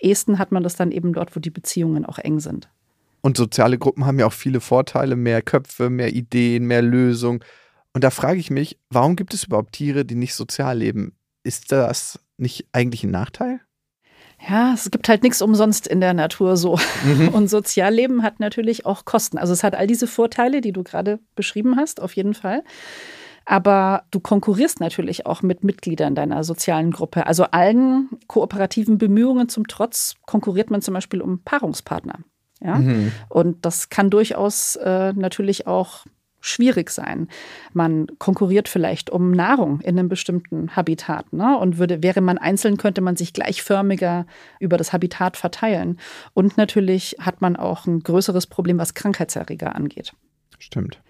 [0.00, 2.68] ehesten hat man das dann eben dort, wo die Beziehungen auch eng sind.
[3.22, 7.44] Und soziale Gruppen haben ja auch viele Vorteile, mehr Köpfe, mehr Ideen, mehr Lösungen.
[7.92, 11.14] Und da frage ich mich, warum gibt es überhaupt Tiere, die nicht sozial leben?
[11.42, 13.60] Ist das nicht eigentlich ein Nachteil?
[14.48, 16.78] Ja, es gibt halt nichts umsonst in der Natur so.
[17.04, 17.28] Mhm.
[17.32, 19.38] Und Sozialleben hat natürlich auch Kosten.
[19.38, 22.64] Also es hat all diese Vorteile, die du gerade beschrieben hast, auf jeden Fall.
[23.44, 27.26] Aber du konkurrierst natürlich auch mit Mitgliedern deiner sozialen Gruppe.
[27.26, 32.20] Also allen kooperativen Bemühungen zum Trotz konkurriert man zum Beispiel um Paarungspartner.
[32.62, 32.76] Ja?
[32.76, 33.12] Mhm.
[33.28, 36.04] Und das kann durchaus äh, natürlich auch
[36.40, 37.28] schwierig sein.
[37.72, 41.32] Man konkurriert vielleicht um Nahrung in einem bestimmten Habitat.
[41.32, 41.56] Ne?
[41.58, 44.26] Und würde, wäre man einzeln, könnte man sich gleichförmiger
[44.58, 45.98] über das Habitat verteilen.
[46.34, 50.12] Und natürlich hat man auch ein größeres Problem, was Krankheitserreger angeht.
[50.58, 51.00] Stimmt.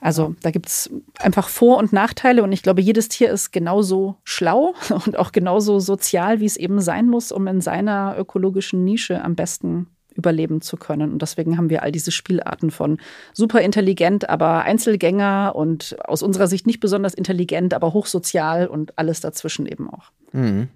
[0.00, 4.16] Also da gibt es einfach Vor- und Nachteile und ich glaube, jedes Tier ist genauso
[4.22, 4.74] schlau
[5.06, 9.34] und auch genauso sozial, wie es eben sein muss, um in seiner ökologischen Nische am
[9.34, 11.12] besten überleben zu können.
[11.12, 12.98] Und deswegen haben wir all diese Spielarten von
[13.32, 19.20] super intelligent, aber Einzelgänger und aus unserer Sicht nicht besonders intelligent, aber hochsozial und alles
[19.20, 20.10] dazwischen eben auch.
[20.32, 20.68] Mhm.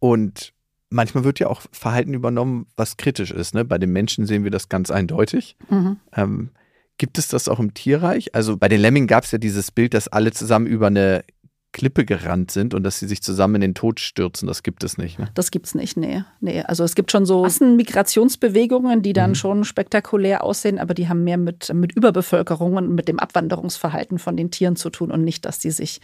[0.00, 0.52] Und
[0.90, 3.54] manchmal wird ja auch Verhalten übernommen, was kritisch ist.
[3.54, 3.64] Ne?
[3.64, 5.56] Bei den Menschen sehen wir das ganz eindeutig.
[5.70, 5.98] Mhm.
[6.14, 6.50] Ähm,
[6.98, 8.34] gibt es das auch im Tierreich?
[8.34, 11.24] Also bei den Lemmingen gab es ja dieses Bild, dass alle zusammen über eine
[11.72, 14.46] Klippe gerannt sind und dass sie sich zusammen in den Tod stürzen.
[14.46, 15.18] Das gibt es nicht.
[15.18, 15.28] Ne?
[15.34, 16.22] Das gibt es nicht, nee.
[16.40, 16.62] nee.
[16.62, 19.34] Also es gibt schon so Massenmigrationsbewegungen, die dann mhm.
[19.36, 24.36] schon spektakulär aussehen, aber die haben mehr mit, mit Überbevölkerung und mit dem Abwanderungsverhalten von
[24.36, 26.00] den Tieren zu tun und nicht, dass die sich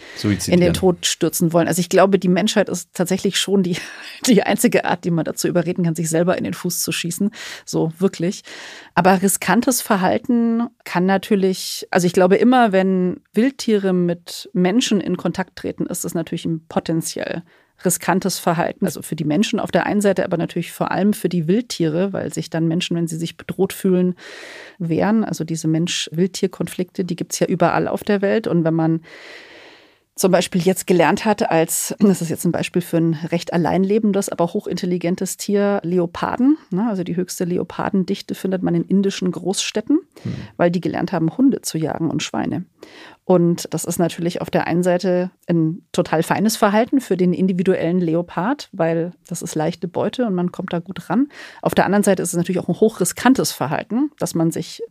[0.46, 1.68] in den Tod stürzen wollen.
[1.68, 3.76] Also ich glaube, die Menschheit ist tatsächlich schon die,
[4.26, 7.31] die einzige Art, die man dazu überreden kann, sich selber in den Fuß zu schießen.
[7.66, 8.42] So wirklich.
[8.99, 15.55] Aber riskantes Verhalten kann natürlich, also ich glaube immer, wenn Wildtiere mit Menschen in Kontakt
[15.55, 17.45] treten, ist es natürlich ein potenziell
[17.85, 18.87] riskantes Verhalten.
[18.87, 22.13] Also für die Menschen auf der einen Seite, aber natürlich vor allem für die Wildtiere,
[22.13, 24.17] weil sich dann Menschen, wenn sie sich bedroht fühlen,
[24.81, 25.23] wehren.
[25.23, 28.49] Also diese Mensch-Wildtier-Konflikte, die gibt es ja überall auf der Welt.
[28.49, 29.03] Und wenn man
[30.18, 34.28] zum Beispiel jetzt gelernt hat, als, das ist jetzt ein Beispiel für ein recht alleinlebendes,
[34.28, 36.59] aber hochintelligentes Tier, Leoparden.
[36.70, 36.87] Ne?
[36.88, 40.35] Also die höchste Leopardendichte findet man in indischen Großstädten, mhm.
[40.57, 42.64] weil die gelernt haben, Hunde zu jagen und Schweine.
[43.29, 48.01] Und das ist natürlich auf der einen Seite ein total feines Verhalten für den individuellen
[48.01, 51.29] Leopard, weil das ist leichte Beute und man kommt da gut ran.
[51.61, 54.83] Auf der anderen Seite ist es natürlich auch ein hochriskantes Verhalten, dass man sich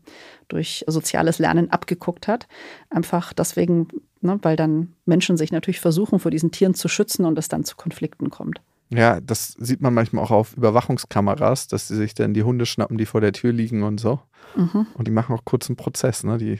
[0.49, 2.47] durch soziales Lernen abgeguckt hat.
[2.91, 3.87] Einfach deswegen,
[4.21, 7.63] ne, weil dann Menschen sich natürlich versuchen, vor diesen Tieren zu schützen und es dann
[7.63, 8.61] zu Konflikten kommt.
[8.91, 12.99] Ja, das sieht man manchmal auch auf Überwachungskameras, dass sie sich dann die Hunde schnappen,
[12.99, 14.19] die vor der Tür liegen und so.
[14.55, 14.85] Mhm.
[14.93, 16.37] Und die machen auch kurz einen Prozess, ne?
[16.37, 16.59] Die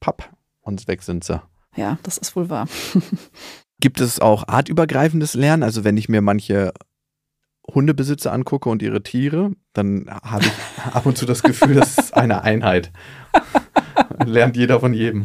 [0.00, 0.30] Papp
[0.70, 1.42] und weg sind sie.
[1.76, 2.66] Ja, das ist wohl wahr.
[3.80, 5.62] Gibt es auch artübergreifendes Lernen?
[5.62, 6.72] Also wenn ich mir manche
[7.74, 10.52] Hundebesitzer angucke und ihre Tiere, dann habe ich
[10.94, 12.92] ab und zu das Gefühl, das ist eine Einheit.
[14.26, 15.24] Lernt jeder von jedem.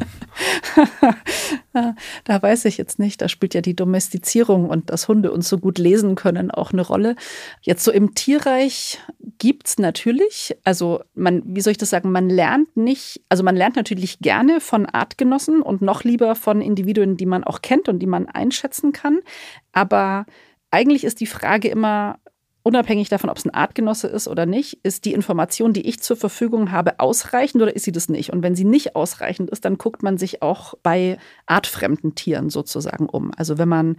[2.23, 3.21] da weiß ich jetzt nicht.
[3.21, 6.81] Da spielt ja die Domestizierung und dass Hunde uns so gut lesen können auch eine
[6.81, 7.15] Rolle.
[7.61, 8.99] Jetzt so im Tierreich
[9.37, 13.55] gibt es natürlich, also man, wie soll ich das sagen, man lernt nicht, also man
[13.55, 17.99] lernt natürlich gerne von Artgenossen und noch lieber von Individuen, die man auch kennt und
[17.99, 19.19] die man einschätzen kann.
[19.73, 20.25] Aber
[20.71, 22.19] eigentlich ist die Frage immer,
[22.65, 26.17] unabhängig davon, ob es ein Artgenosse ist oder nicht, ist die Information, die ich zur
[26.17, 28.33] Verfügung habe, ausreichend oder ist sie das nicht?
[28.33, 33.07] Und wenn sie nicht ausreichend ist, dann guckt man sich auch bei artfremden Tieren sozusagen
[33.07, 33.31] um.
[33.37, 33.97] Also wenn man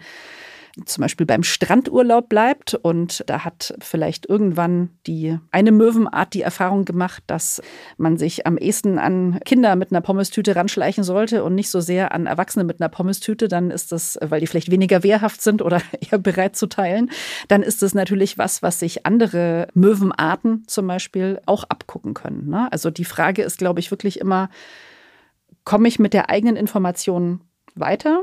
[0.85, 6.85] zum Beispiel beim Strandurlaub bleibt und da hat vielleicht irgendwann die eine Möwenart die Erfahrung
[6.85, 7.63] gemacht, dass
[7.97, 12.13] man sich am ehesten an Kinder mit einer Pommestüte ranschleichen sollte und nicht so sehr
[12.13, 15.81] an Erwachsene mit einer Pommestüte, dann ist das, weil die vielleicht weniger wehrhaft sind oder
[16.01, 17.11] eher bereit zu teilen,
[17.49, 22.51] dann ist das natürlich was, was sich andere Möwenarten zum Beispiel auch abgucken können.
[22.51, 22.71] Ne?
[22.71, 24.51] Also die Frage ist, glaube ich, wirklich immer,
[25.65, 27.41] komme ich mit der eigenen Information
[27.75, 28.21] weiter?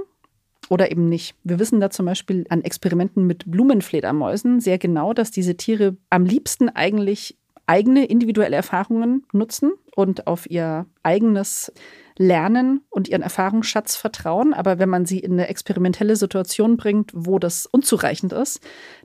[0.69, 1.35] Oder eben nicht.
[1.43, 6.25] Wir wissen da zum Beispiel an Experimenten mit Blumenfledermäusen sehr genau, dass diese Tiere am
[6.25, 11.71] liebsten eigentlich eigene individuelle Erfahrungen nutzen und auf ihr eigenes
[12.17, 14.53] Lernen und ihren Erfahrungsschatz vertrauen.
[14.53, 18.59] Aber wenn man sie in eine experimentelle Situation bringt, wo das unzureichend ist,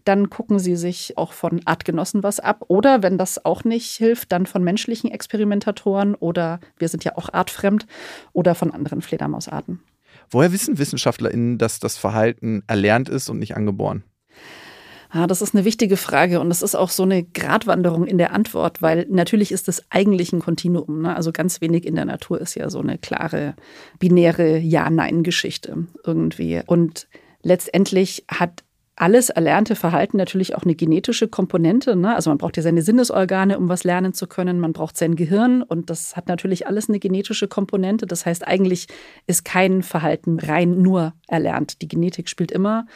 [0.05, 2.65] dann gucken sie sich auch von Artgenossen was ab.
[2.69, 7.33] Oder wenn das auch nicht hilft, dann von menschlichen Experimentatoren oder wir sind ja auch
[7.33, 7.87] artfremd
[8.33, 9.81] oder von anderen Fledermausarten.
[10.31, 14.05] Woher wissen WissenschaftlerInnen, dass das Verhalten erlernt ist und nicht angeboren?
[15.11, 18.33] Ah, das ist eine wichtige Frage und das ist auch so eine Gratwanderung in der
[18.33, 21.03] Antwort, weil natürlich ist das eigentlich ein Kontinuum.
[21.03, 21.17] Ne?
[21.17, 23.55] Also ganz wenig in der Natur ist ja so eine klare,
[23.99, 26.61] binäre Ja-Nein-Geschichte irgendwie.
[26.67, 27.09] Und
[27.43, 28.65] letztendlich hat
[29.01, 31.95] alles erlernte Verhalten natürlich auch eine genetische Komponente.
[31.95, 32.15] Ne?
[32.15, 34.59] Also man braucht ja seine Sinnesorgane, um was lernen zu können.
[34.59, 38.07] Man braucht sein Gehirn und das hat natürlich alles eine genetische Komponente.
[38.07, 38.89] Das heißt, eigentlich
[39.27, 41.81] ist kein Verhalten rein nur erlernt.
[41.81, 42.87] Die Genetik spielt immer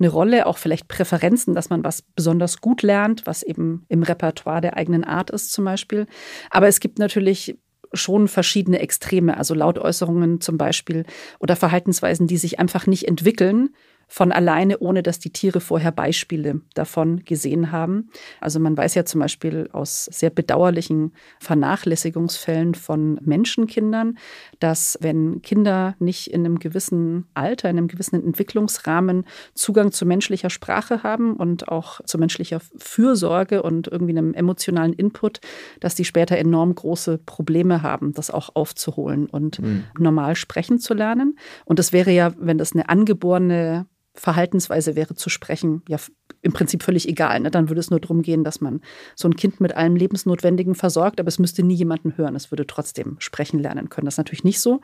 [0.00, 4.60] eine Rolle, auch vielleicht Präferenzen, dass man was besonders gut lernt, was eben im Repertoire
[4.60, 6.06] der eigenen Art ist zum Beispiel.
[6.50, 7.56] Aber es gibt natürlich
[7.94, 11.04] schon verschiedene Extreme, also Lautäußerungen zum Beispiel
[11.38, 13.70] oder Verhaltensweisen, die sich einfach nicht entwickeln
[14.12, 18.10] von alleine, ohne dass die Tiere vorher Beispiele davon gesehen haben.
[18.42, 24.18] Also man weiß ja zum Beispiel aus sehr bedauerlichen Vernachlässigungsfällen von Menschenkindern,
[24.60, 30.50] dass wenn Kinder nicht in einem gewissen Alter, in einem gewissen Entwicklungsrahmen Zugang zu menschlicher
[30.50, 35.40] Sprache haben und auch zu menschlicher Fürsorge und irgendwie einem emotionalen Input,
[35.80, 39.84] dass die später enorm große Probleme haben, das auch aufzuholen und mhm.
[39.98, 41.38] normal sprechen zu lernen.
[41.64, 45.98] Und das wäre ja, wenn das eine angeborene Verhaltensweise wäre zu sprechen, ja
[46.42, 47.40] im Prinzip völlig egal.
[47.40, 47.50] Ne?
[47.50, 48.80] Dann würde es nur darum gehen, dass man
[49.14, 52.34] so ein Kind mit allem Lebensnotwendigen versorgt, aber es müsste nie jemanden hören.
[52.34, 54.06] Es würde trotzdem sprechen lernen können.
[54.06, 54.80] Das ist natürlich nicht so.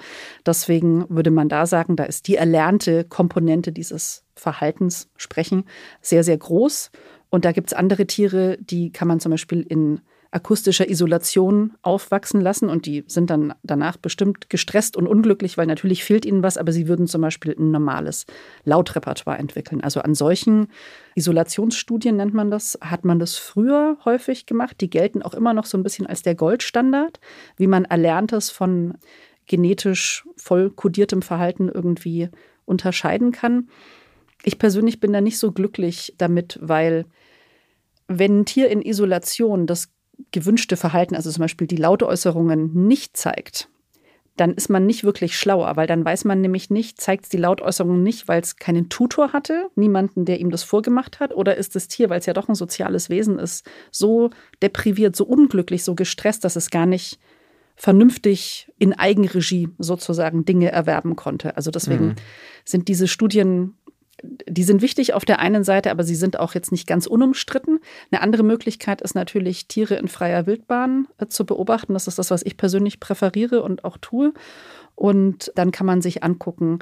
[0.47, 5.64] Deswegen würde man da sagen, da ist die erlernte Komponente dieses Verhaltens, Sprechen,
[6.01, 6.91] sehr, sehr groß.
[7.29, 12.41] Und da gibt es andere Tiere, die kann man zum Beispiel in akustischer Isolation aufwachsen
[12.41, 16.59] lassen und die sind dann danach bestimmt gestresst und unglücklich, weil natürlich fehlt ihnen was,
[16.59, 18.27] aber sie würden zum Beispiel ein normales
[18.64, 19.83] Lautrepertoire entwickeln.
[19.83, 20.69] Also an solchen
[21.14, 24.81] Isolationsstudien nennt man das, hat man das früher häufig gemacht.
[24.83, 27.21] Die gelten auch immer noch so ein bisschen als der Goldstandard,
[27.57, 28.99] wie man Erlerntes von
[29.47, 32.29] genetisch voll kodiertem Verhalten irgendwie
[32.67, 33.69] unterscheiden kann.
[34.43, 37.07] Ich persönlich bin da nicht so glücklich damit, weil
[38.09, 39.88] wenn ein Tier in Isolation das
[40.33, 43.69] gewünschte Verhalten, also zum Beispiel die Lautäußerungen, nicht zeigt,
[44.37, 47.39] dann ist man nicht wirklich schlauer, weil dann weiß man nämlich nicht, zeigt es die
[47.39, 51.75] Lautäußerung nicht, weil es keinen Tutor hatte, niemanden, der ihm das vorgemacht hat, oder ist
[51.75, 54.31] das Tier, weil es ja doch ein soziales Wesen ist, so
[54.63, 57.19] depriviert, so unglücklich, so gestresst, dass es gar nicht
[57.79, 61.57] vernünftig in Eigenregie sozusagen Dinge erwerben konnte.
[61.57, 62.15] Also deswegen mhm.
[62.65, 63.75] sind diese Studien
[64.23, 67.81] die sind wichtig auf der einen Seite, aber sie sind auch jetzt nicht ganz unumstritten.
[68.11, 71.95] Eine andere Möglichkeit ist natürlich, Tiere in freier Wildbahn äh, zu beobachten.
[71.95, 74.33] Das ist das, was ich persönlich präferiere und auch tue.
[74.95, 76.81] Und dann kann man sich angucken,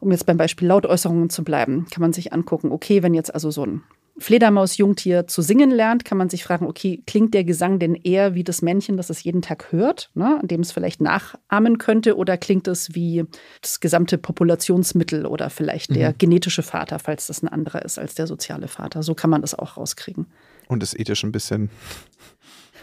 [0.00, 3.50] um jetzt beim Beispiel Lautäußerungen zu bleiben, kann man sich angucken, okay, wenn jetzt also
[3.50, 3.82] so ein
[4.18, 8.44] Fledermaus-Jungtier zu singen lernt, kann man sich fragen, okay, klingt der Gesang denn eher wie
[8.44, 12.36] das Männchen, das es jeden Tag hört, ne, an dem es vielleicht nachahmen könnte, oder
[12.36, 13.24] klingt es wie
[13.62, 16.18] das gesamte Populationsmittel oder vielleicht der mhm.
[16.18, 19.02] genetische Vater, falls das ein anderer ist als der soziale Vater?
[19.02, 20.26] So kann man das auch rauskriegen.
[20.66, 21.70] Und ist ethisch ein bisschen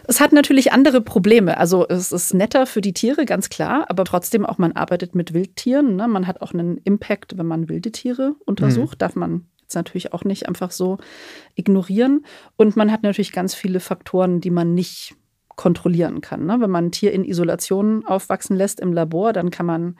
[0.08, 1.56] es hat natürlich andere Probleme.
[1.58, 5.34] Also es ist netter für die Tiere, ganz klar, aber trotzdem auch, man arbeitet mit
[5.34, 5.96] Wildtieren.
[5.96, 6.06] Ne?
[6.06, 8.96] Man hat auch einen Impact, wenn man wilde Tiere untersucht.
[8.96, 8.98] Mhm.
[8.98, 10.98] Darf man jetzt natürlich auch nicht einfach so
[11.54, 12.24] ignorieren.
[12.56, 15.16] Und man hat natürlich ganz viele Faktoren, die man nicht
[15.56, 16.46] kontrollieren kann.
[16.46, 16.60] Ne?
[16.60, 19.98] Wenn man ein Tier in Isolation aufwachsen lässt im Labor, dann kann man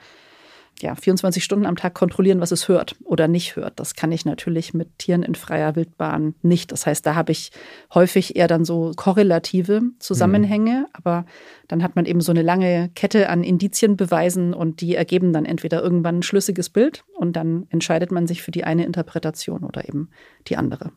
[0.80, 3.78] ja, 24 Stunden am Tag kontrollieren, was es hört oder nicht hört.
[3.80, 6.72] Das kann ich natürlich mit Tieren in freier Wildbahn nicht.
[6.72, 7.50] Das heißt, da habe ich
[7.94, 10.86] häufig eher dann so korrelative Zusammenhänge, mhm.
[10.92, 11.26] aber
[11.68, 15.82] dann hat man eben so eine lange Kette an Indizienbeweisen und die ergeben dann entweder
[15.82, 20.10] irgendwann ein schlüssiges Bild und dann entscheidet man sich für die eine Interpretation oder eben
[20.48, 20.92] die andere.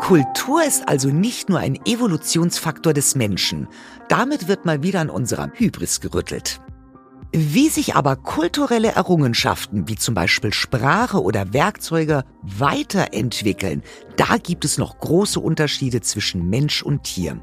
[0.00, 3.66] Kultur ist also nicht nur ein Evolutionsfaktor des Menschen.
[4.08, 6.60] Damit wird mal wieder an unserer Hybris gerüttelt.
[7.32, 13.82] Wie sich aber kulturelle Errungenschaften wie zum Beispiel Sprache oder Werkzeuge weiterentwickeln,
[14.16, 17.40] da gibt es noch große Unterschiede zwischen Mensch und Tier.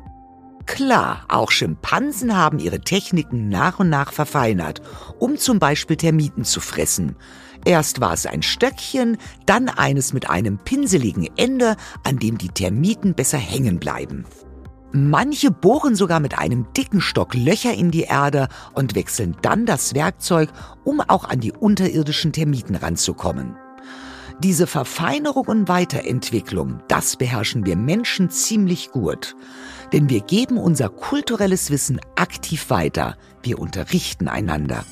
[0.66, 4.82] Klar, auch Schimpansen haben ihre Techniken nach und nach verfeinert,
[5.20, 7.18] um zum Beispiel Termiten zu fressen.
[7.66, 13.14] Erst war es ein Stöckchen, dann eines mit einem pinseligen Ende, an dem die Termiten
[13.14, 14.26] besser hängen bleiben.
[14.92, 19.96] Manche bohren sogar mit einem dicken Stock Löcher in die Erde und wechseln dann das
[19.96, 20.50] Werkzeug,
[20.84, 23.56] um auch an die unterirdischen Termiten ranzukommen.
[24.40, 29.36] Diese Verfeinerung und Weiterentwicklung, das beherrschen wir Menschen ziemlich gut.
[29.94, 33.16] Denn wir geben unser kulturelles Wissen aktiv weiter.
[33.42, 34.86] Wir unterrichten einander.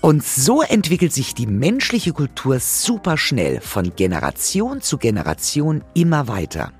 [0.00, 6.72] Und so entwickelt sich die menschliche Kultur super schnell von Generation zu Generation immer weiter.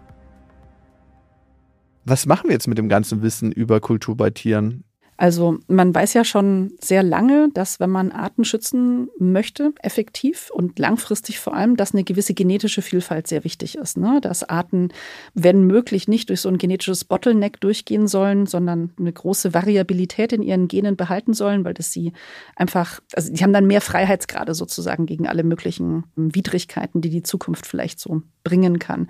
[2.04, 4.84] Was machen wir jetzt mit dem ganzen Wissen über Kultur bei Tieren?
[5.16, 10.78] Also man weiß ja schon sehr lange, dass wenn man Arten schützen möchte, effektiv und
[10.78, 13.96] langfristig vor allem, dass eine gewisse genetische Vielfalt sehr wichtig ist.
[13.96, 14.20] Ne?
[14.20, 14.90] Dass Arten,
[15.34, 20.42] wenn möglich, nicht durch so ein genetisches Bottleneck durchgehen sollen, sondern eine große Variabilität in
[20.42, 22.12] ihren Genen behalten sollen, weil das sie
[22.54, 27.66] einfach, also die haben dann mehr Freiheitsgrade sozusagen gegen alle möglichen Widrigkeiten, die die Zukunft
[27.66, 29.08] vielleicht so bringen kann.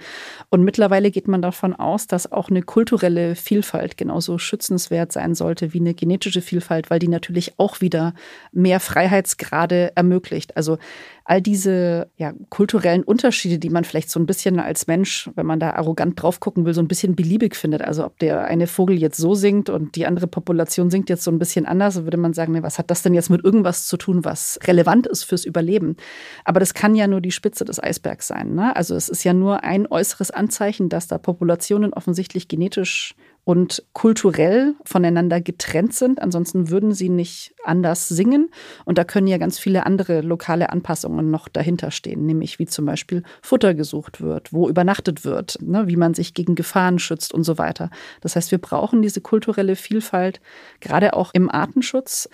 [0.51, 5.75] Und mittlerweile geht man davon aus, dass auch eine kulturelle Vielfalt genauso schützenswert sein sollte
[5.75, 8.15] wie eine genetische Vielfalt, weil die natürlich auch wieder
[8.53, 10.57] mehr Freiheitsgrade ermöglicht.
[10.57, 10.79] Also
[11.25, 15.59] all diese ja, kulturellen Unterschiede, die man vielleicht so ein bisschen als Mensch, wenn man
[15.59, 17.83] da arrogant drauf gucken will, so ein bisschen beliebig findet.
[17.83, 21.33] Also ob der eine Vogel jetzt so singt und die andere Population singt jetzt so
[21.33, 23.97] ein bisschen anders, würde man sagen, ne, was hat das denn jetzt mit irgendwas zu
[23.97, 25.97] tun, was relevant ist fürs Überleben?
[26.45, 28.55] Aber das kann ja nur die Spitze des Eisbergs sein.
[28.55, 28.75] Ne?
[28.77, 34.75] Also es ist ja nur ein äußeres Anzeichen, dass da Populationen offensichtlich genetisch und kulturell
[34.85, 36.21] voneinander getrennt sind.
[36.21, 38.51] Ansonsten würden sie nicht anders singen.
[38.85, 42.87] Und da können ja ganz viele andere lokale Anpassungen noch dahinter stehen, nämlich wie zum
[42.87, 47.45] Beispiel Futter gesucht wird, wo übernachtet wird, ne, wie man sich gegen Gefahren schützt und
[47.45, 47.91] so weiter.
[48.21, 50.41] Das heißt, wir brauchen diese kulturelle Vielfalt
[50.81, 52.29] gerade auch im Artenschutz,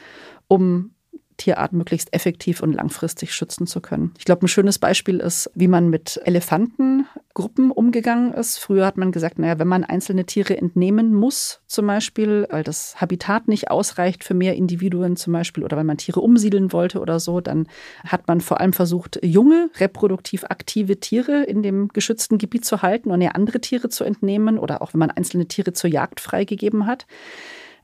[0.49, 0.95] um
[1.37, 4.13] Tierart möglichst effektiv und langfristig schützen zu können.
[4.19, 8.59] Ich glaube, ein schönes Beispiel ist, wie man mit Elefantengruppen umgegangen ist.
[8.59, 13.01] Früher hat man gesagt, naja, wenn man einzelne Tiere entnehmen muss, zum Beispiel, weil das
[13.01, 17.21] Habitat nicht ausreicht für mehr Individuen zum Beispiel, oder wenn man Tiere umsiedeln wollte oder
[17.21, 17.67] so, dann
[18.07, 23.11] hat man vor allem versucht, junge, reproduktiv aktive Tiere in dem geschützten Gebiet zu halten
[23.11, 26.87] und ja andere Tiere zu entnehmen oder auch wenn man einzelne Tiere zur Jagd freigegeben
[26.87, 27.07] hat.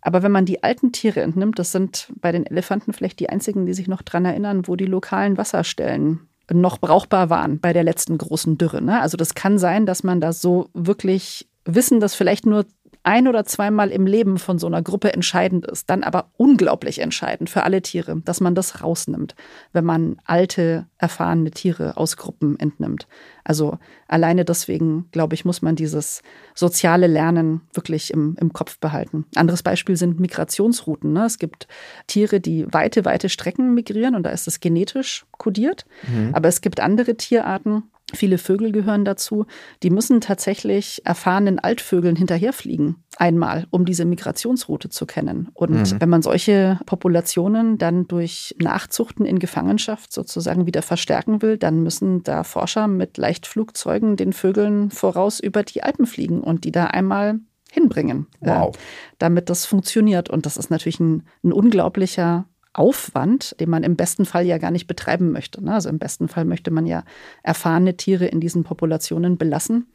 [0.00, 3.66] Aber wenn man die alten Tiere entnimmt, das sind bei den Elefanten vielleicht die einzigen,
[3.66, 6.20] die sich noch daran erinnern, wo die lokalen Wasserstellen
[6.52, 8.80] noch brauchbar waren bei der letzten großen Dürre.
[8.80, 9.00] Ne?
[9.00, 12.64] Also das kann sein, dass man da so wirklich Wissen, das vielleicht nur
[13.08, 17.48] ein oder zweimal im Leben von so einer Gruppe entscheidend ist, dann aber unglaublich entscheidend
[17.48, 19.34] für alle Tiere, dass man das rausnimmt,
[19.72, 23.06] wenn man alte, erfahrene Tiere aus Gruppen entnimmt.
[23.44, 23.78] Also
[24.08, 26.22] alleine deswegen, glaube ich, muss man dieses
[26.54, 29.24] soziale Lernen wirklich im, im Kopf behalten.
[29.36, 31.10] Anderes Beispiel sind Migrationsrouten.
[31.14, 31.24] Ne?
[31.24, 31.66] Es gibt
[32.08, 35.86] Tiere, die weite, weite Strecken migrieren und da ist es genetisch kodiert.
[36.06, 36.34] Mhm.
[36.34, 37.84] Aber es gibt andere Tierarten,
[38.14, 39.44] Viele Vögel gehören dazu.
[39.82, 45.50] Die müssen tatsächlich erfahrenen Altvögeln hinterherfliegen, einmal, um diese Migrationsroute zu kennen.
[45.52, 46.00] Und mhm.
[46.00, 52.22] wenn man solche Populationen dann durch Nachzuchten in Gefangenschaft sozusagen wieder verstärken will, dann müssen
[52.22, 57.40] da Forscher mit Leichtflugzeugen den Vögeln voraus über die Alpen fliegen und die da einmal
[57.70, 58.74] hinbringen, äh, wow.
[58.74, 58.78] äh,
[59.18, 60.30] damit das funktioniert.
[60.30, 62.46] Und das ist natürlich ein, ein unglaublicher
[62.78, 65.62] Aufwand, den man im besten Fall ja gar nicht betreiben möchte.
[65.62, 65.74] Ne?
[65.74, 67.02] Also im besten Fall möchte man ja
[67.42, 69.88] erfahrene Tiere in diesen Populationen belassen,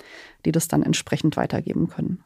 [0.46, 2.24] die das dann entsprechend weitergeben können.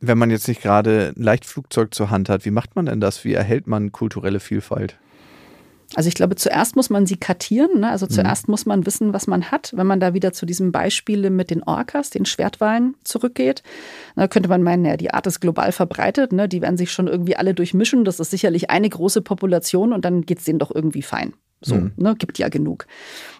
[0.00, 3.24] Wenn man jetzt nicht gerade ein Leichtflugzeug zur Hand hat, wie macht man denn das?
[3.24, 4.98] Wie erhält man kulturelle Vielfalt?
[5.94, 7.80] Also ich glaube, zuerst muss man sie kartieren.
[7.80, 7.90] Ne?
[7.90, 8.10] Also mhm.
[8.10, 8.52] zuerst mhm.
[8.52, 9.72] muss man wissen, was man hat.
[9.76, 13.62] Wenn man da wieder zu diesem Beispiel mit den Orcas, den Schwertwalen zurückgeht,
[14.16, 16.32] da könnte man meinen, ja, die Art ist global verbreitet.
[16.32, 16.48] Ne?
[16.48, 18.04] Die werden sich schon irgendwie alle durchmischen.
[18.04, 21.34] Das ist sicherlich eine große Population und dann geht es denen doch irgendwie fein.
[21.60, 21.92] So, mhm.
[21.96, 22.86] ne, gibt ja genug.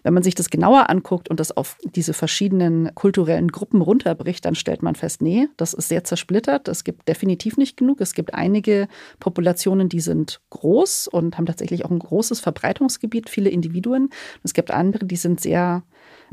[0.02, 4.54] Wenn man sich das genauer anguckt und das auf diese verschiedenen kulturellen Gruppen runterbricht, dann
[4.54, 6.68] stellt man fest, nee, das ist sehr zersplittert.
[6.68, 8.00] Es gibt definitiv nicht genug.
[8.00, 8.88] Es gibt einige
[9.20, 14.08] Populationen, die sind groß und haben tatsächlich auch ein großes Verbreitungsgebiet, viele Individuen.
[14.42, 15.82] Es gibt andere, die sind sehr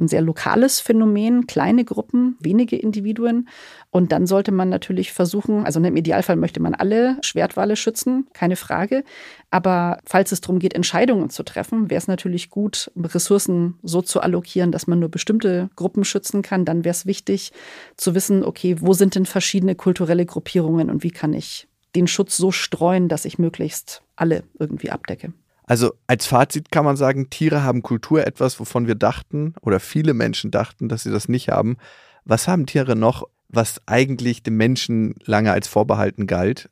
[0.01, 3.47] ein sehr lokales Phänomen, kleine Gruppen, wenige Individuen.
[3.91, 8.55] Und dann sollte man natürlich versuchen, also im Idealfall möchte man alle Schwertwale schützen, keine
[8.55, 9.03] Frage.
[9.49, 14.21] Aber falls es darum geht, Entscheidungen zu treffen, wäre es natürlich gut, Ressourcen so zu
[14.21, 16.65] allokieren, dass man nur bestimmte Gruppen schützen kann.
[16.65, 17.51] Dann wäre es wichtig
[17.95, 22.37] zu wissen, okay, wo sind denn verschiedene kulturelle Gruppierungen und wie kann ich den Schutz
[22.37, 25.33] so streuen, dass ich möglichst alle irgendwie abdecke.
[25.71, 30.13] Also als Fazit kann man sagen, Tiere haben Kultur, etwas, wovon wir dachten oder viele
[30.13, 31.77] Menschen dachten, dass sie das nicht haben.
[32.25, 36.69] Was haben Tiere noch, was eigentlich dem Menschen lange als vorbehalten galt?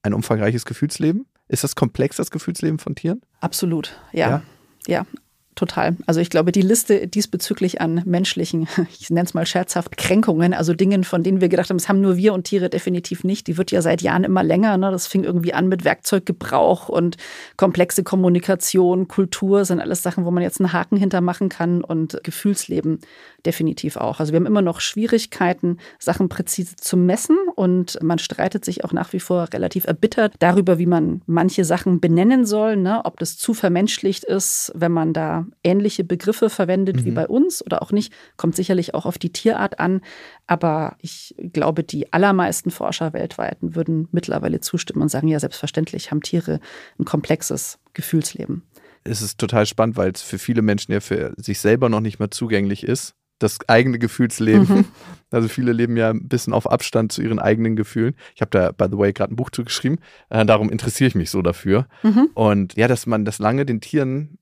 [0.00, 1.26] Ein umfangreiches Gefühlsleben?
[1.48, 3.20] Ist das komplex, das Gefühlsleben von Tieren?
[3.40, 4.30] Absolut, ja.
[4.30, 4.42] Ja,
[4.86, 5.06] ja
[5.54, 5.96] Total.
[6.06, 8.68] Also ich glaube, die Liste diesbezüglich an menschlichen,
[9.00, 12.00] ich nenne es mal scherzhaft, Kränkungen, also Dingen, von denen wir gedacht haben, das haben
[12.00, 14.78] nur wir und Tiere definitiv nicht, die wird ja seit Jahren immer länger.
[14.78, 14.90] Ne?
[14.90, 17.18] Das fing irgendwie an mit Werkzeuggebrauch und
[17.58, 23.00] komplexe Kommunikation, Kultur sind alles Sachen, wo man jetzt einen Haken hintermachen kann und Gefühlsleben
[23.44, 24.20] definitiv auch.
[24.20, 28.92] Also wir haben immer noch Schwierigkeiten, Sachen präzise zu messen und man streitet sich auch
[28.92, 33.02] nach wie vor relativ erbittert darüber, wie man manche Sachen benennen soll, ne?
[33.04, 37.04] ob das zu vermenschlicht ist, wenn man da ähnliche Begriffe verwendet mhm.
[37.04, 38.12] wie bei uns oder auch nicht.
[38.36, 40.00] Kommt sicherlich auch auf die Tierart an.
[40.46, 46.22] Aber ich glaube, die allermeisten Forscher weltweit würden mittlerweile zustimmen und sagen, ja, selbstverständlich haben
[46.22, 46.60] Tiere
[46.98, 48.62] ein komplexes Gefühlsleben.
[49.04, 52.18] Es ist total spannend, weil es für viele Menschen ja für sich selber noch nicht
[52.18, 54.68] mehr zugänglich ist das eigene Gefühlsleben.
[54.68, 54.84] Mhm.
[55.34, 58.14] Also viele leben ja ein bisschen auf Abstand zu ihren eigenen Gefühlen.
[58.34, 59.98] Ich habe da, by the way, gerade ein Buch zugeschrieben.
[60.28, 61.86] Äh, darum interessiere ich mich so dafür.
[62.02, 62.28] Mhm.
[62.34, 64.36] Und ja, dass man das lange den Tieren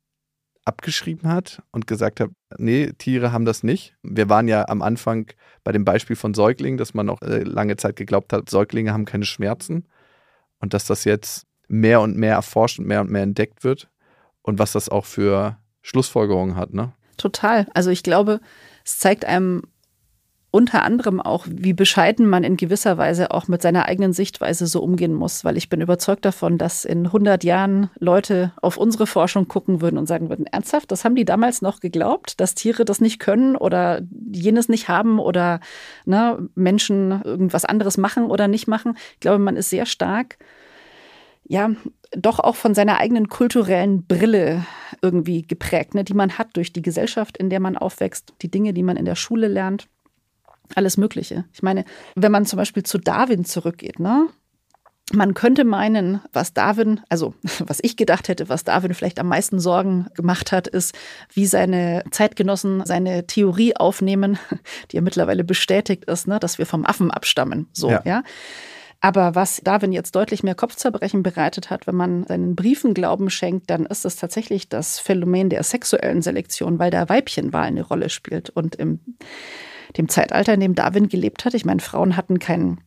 [0.71, 3.97] abgeschrieben hat und gesagt hat, nee, Tiere haben das nicht.
[4.03, 5.27] Wir waren ja am Anfang
[5.65, 9.05] bei dem Beispiel von Säuglingen, dass man auch äh, lange Zeit geglaubt hat, Säuglinge haben
[9.05, 9.89] keine Schmerzen
[10.61, 13.91] und dass das jetzt mehr und mehr erforscht und mehr und mehr entdeckt wird
[14.43, 16.93] und was das auch für Schlussfolgerungen hat, ne?
[17.17, 17.67] Total.
[17.75, 18.41] Also ich glaube,
[18.85, 19.63] es zeigt einem
[20.53, 24.83] unter anderem auch, wie bescheiden man in gewisser Weise auch mit seiner eigenen Sichtweise so
[24.83, 29.47] umgehen muss, weil ich bin überzeugt davon, dass in 100 Jahren Leute auf unsere Forschung
[29.47, 33.01] gucken würden und sagen würden, ernsthaft, das haben die damals noch geglaubt, dass Tiere das
[33.01, 34.01] nicht können oder
[34.33, 35.61] jenes nicht haben oder
[36.05, 38.97] ne, Menschen irgendwas anderes machen oder nicht machen.
[39.15, 40.37] Ich glaube, man ist sehr stark,
[41.47, 41.71] ja,
[42.11, 44.67] doch auch von seiner eigenen kulturellen Brille
[45.01, 48.73] irgendwie geprägt, ne, die man hat durch die Gesellschaft, in der man aufwächst, die Dinge,
[48.73, 49.87] die man in der Schule lernt
[50.75, 51.45] alles Mögliche.
[51.53, 54.29] Ich meine, wenn man zum Beispiel zu Darwin zurückgeht, ne?
[55.13, 59.59] Man könnte meinen, was Darwin, also was ich gedacht hätte, was Darwin vielleicht am meisten
[59.59, 60.97] Sorgen gemacht hat, ist,
[61.33, 64.39] wie seine Zeitgenossen seine Theorie aufnehmen,
[64.91, 67.69] die ja mittlerweile bestätigt ist, ne, dass wir vom Affen abstammen.
[67.73, 68.03] So, ja.
[68.05, 68.23] ja.
[69.01, 73.71] Aber was Darwin jetzt deutlich mehr Kopfzerbrechen bereitet hat, wenn man seinen Briefen Glauben schenkt,
[73.71, 78.51] dann ist es tatsächlich das Phänomen der sexuellen Selektion, weil da Weibchenwahl eine Rolle spielt.
[78.51, 79.01] Und im
[79.97, 81.55] dem Zeitalter, in dem Darwin gelebt hat.
[81.55, 82.81] Ich meine, Frauen hatten kein,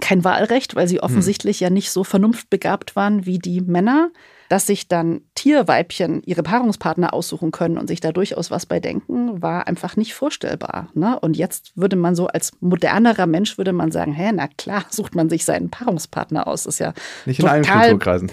[0.00, 1.04] kein Wahlrecht, weil sie hm.
[1.04, 1.64] offensichtlich hm.
[1.64, 4.10] ja nicht so vernunftbegabt waren wie die Männer
[4.48, 9.42] dass sich dann Tierweibchen ihre Paarungspartner aussuchen können und sich da durchaus was bei denken,
[9.42, 10.88] war einfach nicht vorstellbar.
[10.94, 11.18] Ne?
[11.20, 15.14] Und jetzt würde man so als modernerer Mensch würde man sagen, hä, na klar, sucht
[15.14, 16.64] man sich seinen Paarungspartner aus.
[16.64, 16.94] Das ist ja
[17.26, 18.32] nicht in allen Kulturkreisen.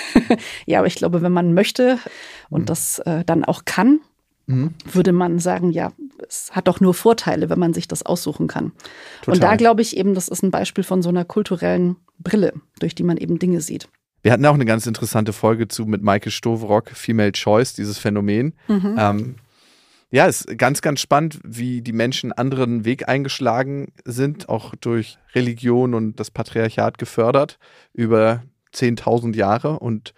[0.66, 1.98] ja, aber ich glaube, wenn man möchte
[2.48, 2.66] und mhm.
[2.66, 4.00] das äh, dann auch kann,
[4.52, 4.74] mhm.
[4.90, 5.92] würde man sagen, ja,
[6.26, 8.72] es hat doch nur Vorteile, wenn man sich das aussuchen kann.
[9.20, 9.34] Total.
[9.34, 12.94] Und da glaube ich eben, das ist ein Beispiel von so einer kulturellen Brille, durch
[12.94, 13.88] die man eben Dinge sieht.
[14.22, 18.54] Wir hatten auch eine ganz interessante Folge zu mit Maike Stovrock, Female Choice, dieses Phänomen.
[18.68, 18.96] Mhm.
[18.96, 19.34] Ähm,
[20.12, 25.94] ja, ist ganz, ganz spannend, wie die Menschen anderen Weg eingeschlagen sind, auch durch Religion
[25.94, 27.58] und das Patriarchat gefördert
[27.94, 28.42] über
[28.74, 30.12] 10.000 Jahre und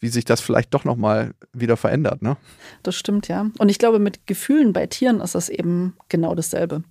[0.00, 2.22] wie sich das vielleicht doch nochmal wieder verändert.
[2.22, 2.36] Ne?
[2.82, 3.50] Das stimmt, ja.
[3.58, 6.82] Und ich glaube, mit Gefühlen bei Tieren ist das eben genau dasselbe.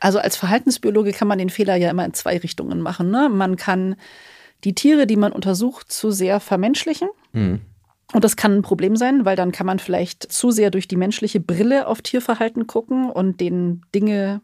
[0.00, 3.10] Also als Verhaltensbiologe kann man den Fehler ja immer in zwei Richtungen machen.
[3.10, 3.28] Ne?
[3.28, 3.96] Man kann
[4.64, 7.08] die Tiere, die man untersucht, zu sehr vermenschlichen.
[7.32, 7.60] Mhm.
[8.12, 10.96] Und das kann ein Problem sein, weil dann kann man vielleicht zu sehr durch die
[10.96, 14.40] menschliche Brille auf Tierverhalten gucken und denen Dinge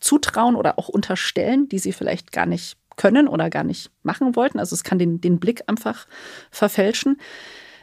[0.00, 4.58] zutrauen oder auch unterstellen, die sie vielleicht gar nicht können oder gar nicht machen wollten.
[4.58, 6.06] Also es kann den, den Blick einfach
[6.50, 7.18] verfälschen.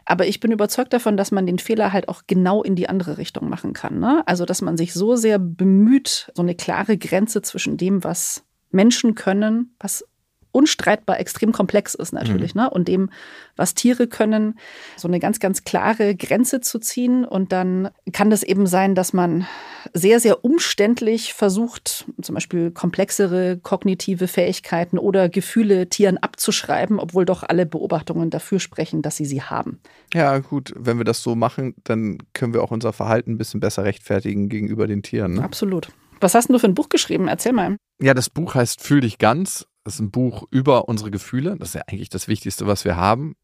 [0.06, 3.18] Aber ich bin überzeugt davon, dass man den Fehler halt auch genau in die andere
[3.18, 4.00] Richtung machen kann.
[4.00, 4.24] Ne?
[4.26, 9.16] Also dass man sich so sehr bemüht, so eine klare Grenze zwischen dem, was Menschen
[9.16, 10.06] können, was
[10.52, 12.62] unstreitbar extrem komplex ist natürlich, mhm.
[12.62, 12.70] ne?
[12.70, 13.10] Und dem,
[13.56, 14.58] was Tiere können,
[14.98, 17.26] so eine ganz, ganz klare Grenze zu ziehen.
[17.26, 19.48] Und dann kann das eben sein, dass man
[19.94, 27.44] sehr, sehr umständlich versucht, zum Beispiel komplexere kognitive Fähigkeiten oder Gefühle Tieren abzuschreiben, obwohl doch
[27.44, 29.80] alle Beobachtungen dafür sprechen, dass sie sie haben.
[30.14, 33.60] Ja, gut, wenn wir das so machen, dann können wir auch unser Verhalten ein bisschen
[33.60, 35.36] besser rechtfertigen gegenüber den Tieren.
[35.36, 35.44] Ne?
[35.44, 35.90] Absolut.
[36.22, 37.28] Was hast du für ein Buch geschrieben?
[37.28, 37.78] Erzähl mal.
[38.02, 41.56] Ja, das Buch heißt Fühl dich ganz das ist ein Buch über unsere Gefühle.
[41.58, 43.36] Das ist ja eigentlich das Wichtigste, was wir haben.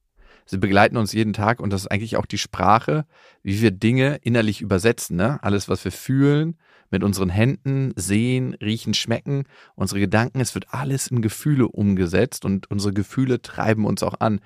[0.45, 3.05] Sie begleiten uns jeden Tag und das ist eigentlich auch die Sprache,
[3.43, 5.17] wie wir Dinge innerlich übersetzen.
[5.17, 5.43] Ne?
[5.43, 6.57] Alles, was wir fühlen,
[6.89, 9.43] mit unseren Händen, sehen, riechen, schmecken,
[9.75, 14.39] unsere Gedanken, es wird alles in Gefühle umgesetzt und unsere Gefühle treiben uns auch an.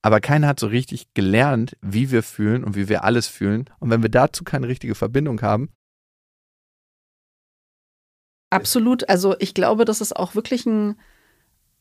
[0.00, 3.66] Aber keiner hat so richtig gelernt, wie wir fühlen und wie wir alles fühlen.
[3.78, 5.68] Und wenn wir dazu keine richtige Verbindung haben,
[8.52, 9.08] Absolut.
[9.08, 10.96] Also ich glaube, das ist auch wirklich ein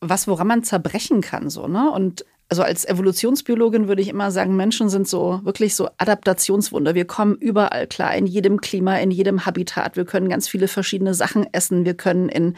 [0.02, 1.92] was, woran man zerbrechen kann, so, ne?
[1.92, 6.96] Und also als Evolutionsbiologin würde ich immer sagen, Menschen sind so wirklich so Adaptationswunder.
[6.96, 9.96] Wir kommen überall klar, in jedem Klima, in jedem Habitat.
[9.96, 11.86] Wir können ganz viele verschiedene Sachen essen.
[11.86, 12.56] Wir können in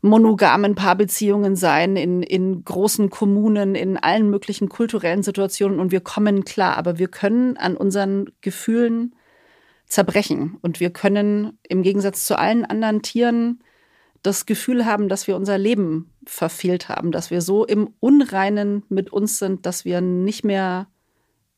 [0.00, 6.44] monogamen Paarbeziehungen sein, in, in großen Kommunen, in allen möglichen kulturellen Situationen und wir kommen
[6.44, 6.76] klar.
[6.76, 9.15] Aber wir können an unseren Gefühlen
[9.86, 10.58] zerbrechen.
[10.62, 13.60] Und wir können im Gegensatz zu allen anderen Tieren
[14.22, 19.12] das Gefühl haben, dass wir unser Leben verfehlt haben, dass wir so im Unreinen mit
[19.12, 20.88] uns sind, dass wir nicht mehr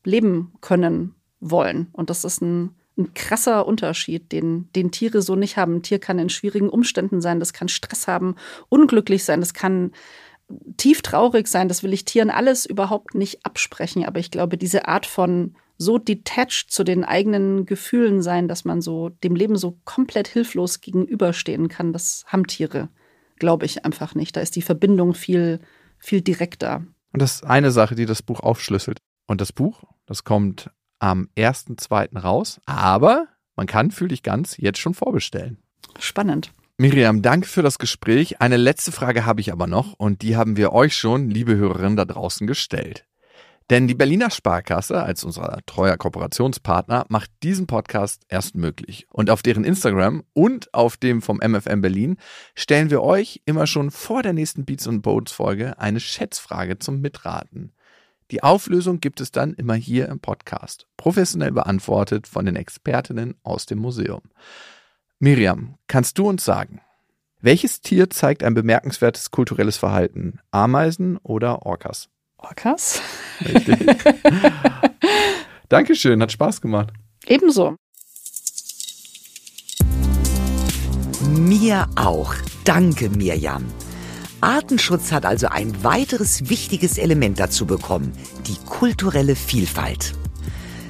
[0.03, 1.87] leben können wollen.
[1.93, 5.77] Und das ist ein, ein krasser Unterschied, den, den Tiere so nicht haben.
[5.77, 8.35] Ein Tier kann in schwierigen Umständen sein, das kann Stress haben,
[8.69, 9.91] unglücklich sein, das kann
[10.77, 11.67] tief traurig sein.
[11.67, 14.05] Das will ich Tieren alles überhaupt nicht absprechen.
[14.05, 18.81] Aber ich glaube, diese Art von so detached zu den eigenen Gefühlen sein, dass man
[18.81, 21.93] so dem Leben so komplett hilflos gegenüberstehen kann.
[21.93, 22.89] Das haben Tiere,
[23.37, 24.35] glaube ich, einfach nicht.
[24.35, 25.61] Da ist die Verbindung viel,
[25.97, 26.85] viel direkter.
[27.13, 28.99] Und das ist eine Sache, die das Buch aufschlüsselt.
[29.25, 30.69] Und das Buch, das kommt
[30.99, 32.19] am 1.2.
[32.19, 35.59] raus, aber man kann, fühle ich ganz, jetzt schon vorbestellen.
[35.97, 36.51] Spannend.
[36.77, 38.41] Miriam, danke für das Gespräch.
[38.41, 41.95] Eine letzte Frage habe ich aber noch und die haben wir euch schon, liebe Hörerinnen
[41.95, 43.05] da draußen, gestellt.
[43.69, 49.05] Denn die Berliner Sparkasse als unser treuer Kooperationspartner macht diesen Podcast erst möglich.
[49.11, 52.17] Und auf deren Instagram und auf dem vom MFM Berlin
[52.55, 57.01] stellen wir euch immer schon vor der nächsten Beats und Boats Folge eine Schätzfrage zum
[57.01, 57.73] Mitraten.
[58.31, 63.65] Die Auflösung gibt es dann immer hier im Podcast, professionell beantwortet von den Expertinnen aus
[63.65, 64.21] dem Museum.
[65.19, 66.81] Miriam, kannst du uns sagen,
[67.41, 70.39] welches Tier zeigt ein bemerkenswertes kulturelles Verhalten?
[70.51, 72.09] Ameisen oder Orcas?
[72.41, 73.01] Orcas.
[73.41, 73.79] Richtig.
[75.69, 76.89] Dankeschön, hat Spaß gemacht.
[77.25, 77.75] Ebenso.
[81.29, 82.33] Mir auch.
[82.63, 83.65] Danke, Mirjam.
[84.41, 88.13] Artenschutz hat also ein weiteres wichtiges Element dazu bekommen,
[88.47, 90.13] die kulturelle Vielfalt.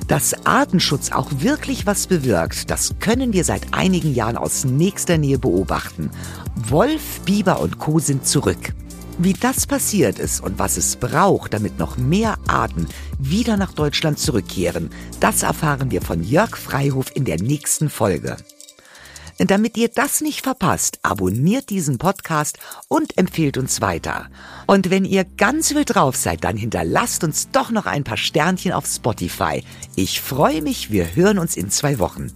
[0.08, 5.39] Dass Artenschutz auch wirklich was bewirkt, das können wir seit einigen Jahren aus nächster Nähe
[5.39, 6.12] beobachten.
[6.56, 8.74] Wolf, Biber und Co sind zurück.
[9.22, 14.17] Wie das passiert ist und was es braucht, damit noch mehr Arten wieder nach Deutschland
[14.17, 18.38] zurückkehren, das erfahren wir von Jörg Freihof in der nächsten Folge.
[19.38, 24.30] Damit ihr das nicht verpasst, abonniert diesen Podcast und empfehlt uns weiter.
[24.67, 28.72] Und wenn ihr ganz wild drauf seid, dann hinterlasst uns doch noch ein paar Sternchen
[28.72, 29.65] auf Spotify.
[29.97, 32.32] Ich freue mich, wir hören uns in zwei Wochen.